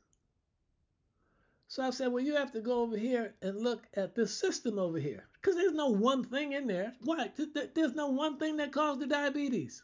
So 1.67 1.83
I 1.83 1.91
said, 1.91 2.13
well, 2.13 2.25
you 2.25 2.35
have 2.37 2.53
to 2.53 2.61
go 2.61 2.81
over 2.81 2.97
here 2.97 3.35
and 3.43 3.61
look 3.61 3.87
at 3.95 4.15
this 4.15 4.35
system 4.35 4.79
over 4.79 4.99
here. 4.99 5.25
Because 5.35 5.55
there's 5.57 5.75
no 5.75 5.89
one 5.89 6.25
thing 6.25 6.53
in 6.53 6.67
there. 6.67 6.95
Why? 7.03 7.31
There's 7.75 7.95
no 7.95 8.09
one 8.09 8.39
thing 8.39 8.57
that 8.57 8.73
caused 8.73 9.01
the 9.01 9.07
diabetes. 9.07 9.83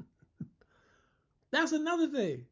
That's 1.50 1.72
another 1.72 2.08
thing. 2.08 2.44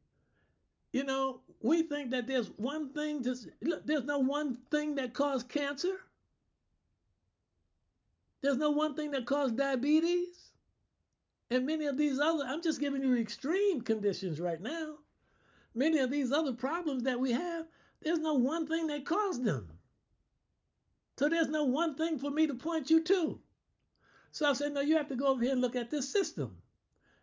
You 0.92 1.04
know, 1.04 1.42
we 1.60 1.82
think 1.82 2.10
that 2.10 2.26
there's 2.26 2.48
one 2.56 2.92
thing, 2.92 3.24
look, 3.62 3.86
there's 3.86 4.04
no 4.04 4.18
one 4.18 4.58
thing 4.70 4.96
that 4.96 5.14
caused 5.14 5.48
cancer. 5.48 6.00
There's 8.42 8.56
no 8.56 8.70
one 8.70 8.94
thing 8.94 9.12
that 9.12 9.26
caused 9.26 9.56
diabetes. 9.56 10.50
And 11.50 11.66
many 11.66 11.86
of 11.86 11.96
these 11.96 12.18
other, 12.18 12.44
I'm 12.44 12.62
just 12.62 12.80
giving 12.80 13.02
you 13.02 13.16
extreme 13.16 13.80
conditions 13.80 14.40
right 14.40 14.60
now. 14.60 14.96
Many 15.74 15.98
of 15.98 16.10
these 16.10 16.32
other 16.32 16.52
problems 16.52 17.04
that 17.04 17.20
we 17.20 17.32
have, 17.32 17.66
there's 18.00 18.18
no 18.18 18.34
one 18.34 18.66
thing 18.66 18.88
that 18.88 19.06
caused 19.06 19.44
them. 19.44 19.68
So 21.18 21.28
there's 21.28 21.48
no 21.48 21.64
one 21.64 21.94
thing 21.94 22.18
for 22.18 22.30
me 22.30 22.46
to 22.46 22.54
point 22.54 22.90
you 22.90 23.02
to. 23.04 23.40
So 24.32 24.50
I 24.50 24.52
said, 24.52 24.72
no, 24.72 24.80
you 24.80 24.96
have 24.96 25.08
to 25.08 25.16
go 25.16 25.28
over 25.28 25.42
here 25.42 25.52
and 25.52 25.60
look 25.60 25.76
at 25.76 25.90
this 25.90 26.08
system. 26.08 26.56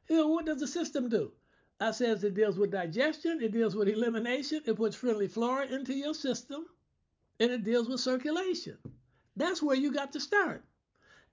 Here, 0.08 0.26
what 0.26 0.46
does 0.46 0.60
the 0.60 0.68
system 0.68 1.10
do? 1.10 1.32
I 1.80 1.92
says 1.92 2.24
it 2.24 2.34
deals 2.34 2.58
with 2.58 2.72
digestion, 2.72 3.42
it 3.42 3.52
deals 3.52 3.76
with 3.76 3.88
elimination, 3.88 4.62
it 4.66 4.78
puts 4.78 4.96
friendly 4.96 5.28
flora 5.28 5.66
into 5.66 5.94
your 5.94 6.14
system, 6.14 6.66
and 7.40 7.52
it 7.52 7.64
deals 7.64 7.90
with 7.90 8.00
circulation. 8.00 8.78
That's 9.36 9.62
where 9.62 9.76
you 9.76 9.92
got 9.92 10.14
to 10.14 10.20
start. 10.20 10.64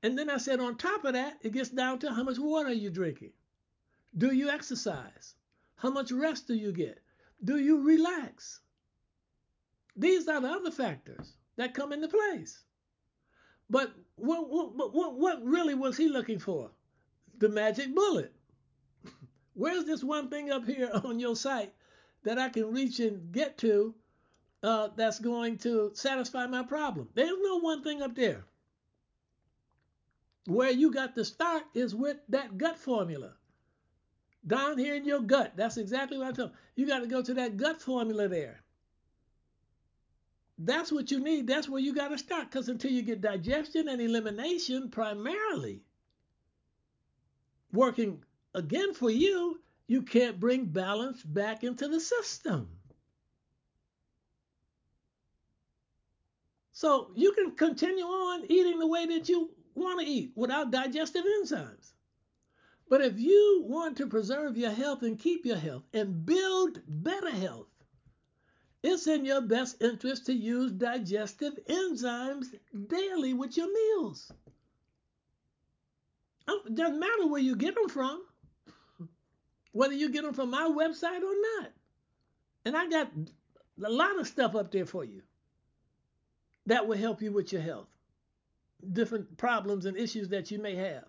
And 0.03 0.19
then 0.19 0.31
I 0.31 0.39
said, 0.39 0.61
on 0.61 0.77
top 0.77 1.05
of 1.05 1.13
that, 1.13 1.39
it 1.43 1.53
gets 1.53 1.69
down 1.69 1.99
to 2.01 2.13
how 2.13 2.23
much 2.23 2.39
water 2.39 2.69
are 2.69 2.73
you 2.73 2.91
drinking? 2.91 3.33
Do 4.17 4.35
you 4.35 4.49
exercise? 4.49 5.35
How 5.77 5.91
much 5.91 6.11
rest 6.11 6.47
do 6.47 6.55
you 6.55 6.73
get? 6.73 7.03
Do 7.45 7.59
you 7.59 7.83
relax? 7.83 8.61
These 9.97 10.29
are 10.29 10.41
the 10.41 10.49
other 10.49 10.71
factors 10.71 11.35
that 11.57 11.75
come 11.75 11.93
into 11.93 12.09
place. 12.09 12.63
But 13.69 13.93
what, 14.17 14.49
what, 14.49 14.95
what, 14.95 15.15
what 15.15 15.45
really 15.45 15.75
was 15.75 15.97
he 15.97 16.09
looking 16.09 16.39
for? 16.39 16.71
The 17.39 17.49
magic 17.49 17.95
bullet. 17.95 18.33
Where's 19.55 19.85
this 19.85 20.03
one 20.03 20.29
thing 20.29 20.51
up 20.51 20.67
here 20.67 20.91
on 21.05 21.21
your 21.21 21.37
site 21.37 21.73
that 22.25 22.39
I 22.39 22.49
can 22.49 22.73
reach 22.73 23.01
and 23.01 23.31
get 23.33 23.59
to 23.59 23.95
uh, 24.63 24.89
that's 24.97 25.19
going 25.19 25.59
to 25.59 25.93
satisfy 25.95 26.47
my 26.47 26.63
problem? 26.63 27.09
There's 27.15 27.39
no 27.41 27.61
one 27.61 27.83
thing 27.83 28.03
up 28.03 28.15
there. 28.15 28.45
Where 30.47 30.71
you 30.71 30.93
got 30.93 31.15
to 31.17 31.25
start 31.25 31.65
is 31.75 31.95
with 31.95 32.17
that 32.29 32.57
gut 32.57 32.79
formula. 32.79 33.35
Down 34.47 34.79
here 34.79 34.95
in 34.95 35.05
your 35.05 35.21
gut. 35.21 35.53
That's 35.57 35.77
exactly 35.77 36.17
what 36.19 36.29
I'm 36.29 36.35
talking. 36.35 36.57
You 36.77 36.87
got 36.87 37.01
to 37.01 37.07
go 37.07 37.23
to 37.23 37.35
that 37.35 37.57
gut 37.57 37.81
formula 37.81 38.27
there. 38.29 38.63
That's 40.59 40.93
what 40.93 41.11
you 41.11 41.21
need. 41.21 41.47
That's 41.47 41.69
where 41.69 41.81
you 41.81 41.95
got 41.95 42.09
to 42.09 42.19
start. 42.19 42.51
Because 42.51 42.69
until 42.69 42.91
you 42.91 43.03
get 43.03 43.21
digestion 43.21 43.89
and 43.89 44.01
elimination 44.01 44.91
primarily 44.91 45.83
working 47.73 48.23
again 48.55 48.95
for 48.95 49.11
you, 49.11 49.61
you 49.87 50.03
can't 50.03 50.41
bring 50.41 50.67
balance 50.67 51.23
back 51.23 51.65
into 51.65 51.89
the 51.89 52.01
system. 52.01 52.69
So 56.73 57.11
you 57.15 57.33
can 57.33 57.53
continue 57.53 58.05
on 58.05 58.45
eating 58.49 58.79
the 58.79 58.87
way 58.87 59.05
that 59.07 59.29
you 59.29 59.51
want 59.75 60.01
to 60.01 60.07
eat 60.07 60.33
without 60.35 60.71
digestive 60.71 61.25
enzymes. 61.25 61.93
But 62.89 63.03
if 63.03 63.19
you 63.19 63.65
want 63.67 63.99
to 63.99 64.09
preserve 64.09 64.57
your 64.57 64.73
health 64.73 65.03
and 65.03 65.19
keep 65.19 65.47
your 65.47 65.57
health 65.57 65.85
and 65.93 66.27
build 66.27 66.81
better 66.89 67.31
health, 67.31 67.69
it's 68.83 69.07
in 69.07 69.25
your 69.25 69.43
best 69.43 69.81
interest 69.83 70.27
to 70.27 70.33
use 70.33 70.73
digestive 70.73 71.59
enzymes 71.69 72.47
daily 72.89 73.35
with 73.35 73.57
your 73.57 73.73
meals. 73.73 74.33
It 76.49 76.75
doesn't 76.75 76.99
matter 76.99 77.27
where 77.29 77.41
you 77.41 77.55
get 77.55 77.75
them 77.77 77.89
from, 77.89 78.23
whether 79.73 79.95
you 79.95 80.11
get 80.11 80.25
them 80.25 80.35
from 80.35 80.51
my 80.51 80.69
website 80.69 81.23
or 81.23 81.35
not. 81.61 81.73
And 82.65 82.77
I 82.77 82.89
got 82.89 83.13
a 83.85 83.91
lot 83.91 84.19
of 84.19 84.27
stuff 84.27 84.57
up 84.57 84.73
there 84.73 84.87
for 84.87 85.05
you 85.05 85.23
that 86.67 86.89
will 86.89 86.99
help 86.99 87.23
you 87.23 87.33
with 87.33 87.53
your 87.53 87.63
health, 87.63 87.89
different 88.93 89.37
problems 89.37 89.87
and 89.87 89.97
issues 89.97 90.29
that 90.29 90.51
you 90.51 90.59
may 90.59 90.75
have. 90.77 91.05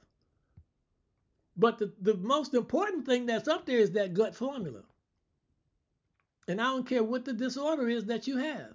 But 1.57 1.77
the, 1.77 1.91
the 2.01 2.15
most 2.15 2.53
important 2.53 3.05
thing 3.05 3.25
that's 3.25 3.47
up 3.47 3.65
there 3.65 3.79
is 3.79 3.91
that 3.91 4.13
gut 4.13 4.35
formula. 4.35 4.83
And 6.47 6.59
I 6.59 6.65
don't 6.65 6.87
care 6.87 7.03
what 7.03 7.25
the 7.25 7.33
disorder 7.33 7.87
is 7.87 8.05
that 8.05 8.27
you 8.27 8.37
have, 8.37 8.73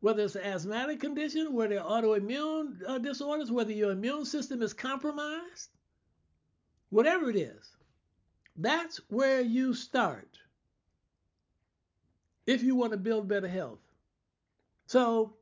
whether 0.00 0.24
it's 0.24 0.34
an 0.34 0.42
asthmatic 0.42 1.00
condition, 1.00 1.52
whether 1.54 1.78
autoimmune 1.78 2.80
uh, 2.86 2.98
disorders, 2.98 3.50
whether 3.50 3.72
your 3.72 3.92
immune 3.92 4.24
system 4.24 4.62
is 4.62 4.72
compromised, 4.72 5.70
whatever 6.90 7.30
it 7.30 7.36
is, 7.36 7.76
that's 8.56 9.00
where 9.08 9.40
you 9.40 9.74
start 9.74 10.38
if 12.46 12.62
you 12.62 12.74
want 12.74 12.92
to 12.92 12.98
build 12.98 13.28
better 13.28 13.48
health. 13.48 13.80
So 14.86 15.34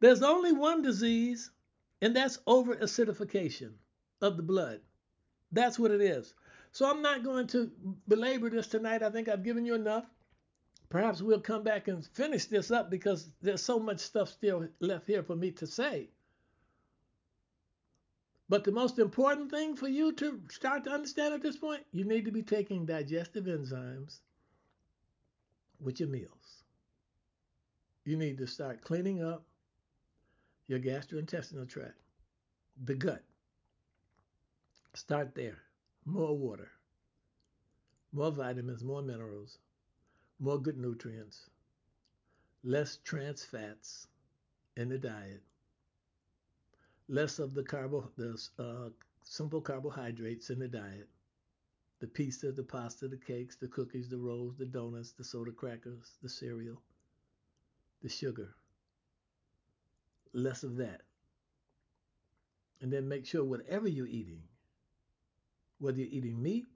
there's 0.00 0.22
only 0.22 0.52
one 0.52 0.82
disease, 0.82 1.50
and 2.02 2.16
that's 2.16 2.40
over 2.46 2.74
acidification 2.74 3.70
of 4.20 4.36
the 4.36 4.42
blood. 4.42 4.80
That's 5.52 5.78
what 5.78 5.92
it 5.92 6.00
is. 6.00 6.34
So 6.72 6.90
I'm 6.90 7.00
not 7.00 7.22
going 7.22 7.46
to 7.48 7.70
belabor 8.08 8.50
this 8.50 8.66
tonight. 8.66 9.02
I 9.02 9.10
think 9.10 9.28
I've 9.28 9.44
given 9.44 9.64
you 9.64 9.74
enough. 9.74 10.04
Perhaps 10.90 11.22
we'll 11.22 11.40
come 11.40 11.62
back 11.62 11.88
and 11.88 12.04
finish 12.04 12.46
this 12.46 12.70
up 12.70 12.90
because 12.90 13.30
there's 13.40 13.62
so 13.62 13.78
much 13.78 14.00
stuff 14.00 14.28
still 14.28 14.68
left 14.80 15.06
here 15.06 15.22
for 15.22 15.36
me 15.36 15.52
to 15.52 15.66
say. 15.66 16.10
But 18.48 18.64
the 18.64 18.72
most 18.72 18.98
important 18.98 19.50
thing 19.50 19.76
for 19.76 19.88
you 19.88 20.12
to 20.14 20.40
start 20.50 20.84
to 20.84 20.90
understand 20.90 21.32
at 21.32 21.42
this 21.42 21.56
point, 21.56 21.84
you 21.92 22.04
need 22.04 22.24
to 22.24 22.32
be 22.32 22.42
taking 22.42 22.84
digestive 22.84 23.44
enzymes 23.44 24.18
with 25.80 26.00
your 26.00 26.08
meals. 26.08 26.64
You 28.04 28.16
need 28.16 28.38
to 28.38 28.46
start 28.46 28.82
cleaning 28.82 29.22
up 29.22 29.44
your 30.72 30.80
gastrointestinal 30.80 31.68
tract, 31.68 31.98
the 32.84 32.94
gut. 32.94 33.22
Start 34.94 35.34
there. 35.34 35.58
More 36.06 36.34
water, 36.34 36.70
more 38.10 38.30
vitamins, 38.30 38.82
more 38.82 39.02
minerals, 39.02 39.58
more 40.40 40.58
good 40.58 40.78
nutrients, 40.78 41.50
less 42.64 43.00
trans 43.04 43.44
fats 43.44 44.06
in 44.78 44.88
the 44.88 44.96
diet, 44.96 45.42
less 47.06 47.38
of 47.38 47.52
the 47.52 47.62
carbo, 47.62 48.10
the 48.16 48.40
uh, 48.58 48.88
simple 49.24 49.60
carbohydrates 49.60 50.48
in 50.48 50.58
the 50.58 50.68
diet, 50.68 51.08
the 52.00 52.06
pizza, 52.06 52.50
the 52.50 52.62
pasta, 52.62 53.08
the 53.08 53.18
cakes, 53.18 53.56
the 53.56 53.68
cookies, 53.68 54.08
the 54.08 54.16
rolls, 54.16 54.56
the 54.56 54.64
donuts, 54.64 55.12
the 55.12 55.22
soda 55.22 55.52
crackers, 55.52 56.16
the 56.22 56.30
cereal, 56.30 56.80
the 58.00 58.08
sugar. 58.08 58.54
Less 60.32 60.62
of 60.62 60.76
that. 60.76 61.02
And 62.80 62.92
then 62.92 63.08
make 63.08 63.26
sure 63.26 63.44
whatever 63.44 63.88
you're 63.88 64.06
eating, 64.06 64.42
whether 65.78 65.98
you're 65.98 66.08
eating 66.08 66.42
meat, 66.42 66.66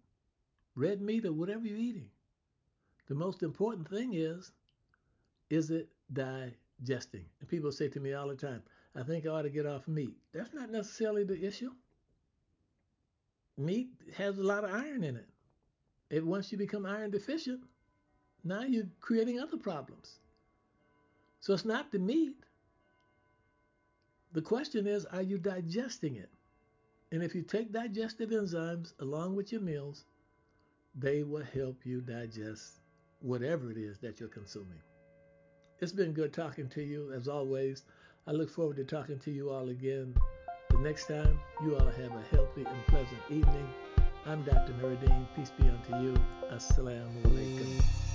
red 0.74 1.00
meat, 1.00 1.24
or 1.24 1.32
whatever 1.32 1.66
you're 1.66 1.78
eating. 1.78 2.08
The 3.08 3.14
most 3.14 3.42
important 3.42 3.88
thing 3.88 4.14
is, 4.14 4.52
is 5.50 5.70
it 5.70 5.88
digesting? 6.12 7.24
And 7.40 7.48
people 7.48 7.72
say 7.72 7.88
to 7.88 8.00
me 8.00 8.12
all 8.14 8.28
the 8.28 8.34
time, 8.34 8.62
I 8.94 9.02
think 9.02 9.26
I 9.26 9.30
ought 9.30 9.42
to 9.42 9.50
get 9.50 9.66
off 9.66 9.86
meat. 9.88 10.16
That's 10.32 10.54
not 10.54 10.70
necessarily 10.70 11.24
the 11.24 11.44
issue. 11.44 11.70
Meat 13.58 13.88
has 14.16 14.38
a 14.38 14.42
lot 14.42 14.64
of 14.64 14.72
iron 14.72 15.02
in 15.02 15.16
it. 15.16 15.28
If 16.10 16.24
once 16.24 16.52
you 16.52 16.58
become 16.58 16.86
iron 16.86 17.10
deficient, 17.10 17.60
now 18.44 18.62
you're 18.62 18.88
creating 19.00 19.40
other 19.40 19.56
problems. 19.56 20.18
So 21.40 21.52
it's 21.52 21.64
not 21.64 21.90
the 21.90 21.98
meat. 21.98 22.36
The 24.36 24.42
question 24.42 24.86
is, 24.86 25.06
are 25.06 25.22
you 25.22 25.38
digesting 25.38 26.16
it? 26.16 26.28
And 27.10 27.22
if 27.22 27.34
you 27.34 27.40
take 27.40 27.72
digestive 27.72 28.28
enzymes 28.28 28.92
along 29.00 29.34
with 29.34 29.50
your 29.50 29.62
meals, 29.62 30.04
they 30.94 31.22
will 31.22 31.42
help 31.42 31.86
you 31.86 32.02
digest 32.02 32.80
whatever 33.20 33.70
it 33.70 33.78
is 33.78 33.98
that 34.00 34.20
you're 34.20 34.28
consuming. 34.28 34.82
It's 35.80 35.92
been 35.92 36.12
good 36.12 36.34
talking 36.34 36.68
to 36.68 36.82
you 36.82 37.14
as 37.14 37.28
always. 37.28 37.84
I 38.26 38.32
look 38.32 38.50
forward 38.50 38.76
to 38.76 38.84
talking 38.84 39.18
to 39.20 39.30
you 39.30 39.48
all 39.48 39.70
again. 39.70 40.14
The 40.68 40.80
next 40.80 41.06
time, 41.06 41.40
you 41.62 41.74
all 41.74 41.86
have 41.86 42.12
a 42.12 42.22
healthy 42.30 42.66
and 42.66 42.86
pleasant 42.88 43.22
evening. 43.30 43.68
I'm 44.26 44.42
Dr. 44.42 44.74
Nuruddin. 44.74 45.26
Peace 45.34 45.52
be 45.58 45.66
unto 45.66 45.96
you. 46.04 46.14
Assalamu 46.52 47.22
alaikum. 47.22 48.05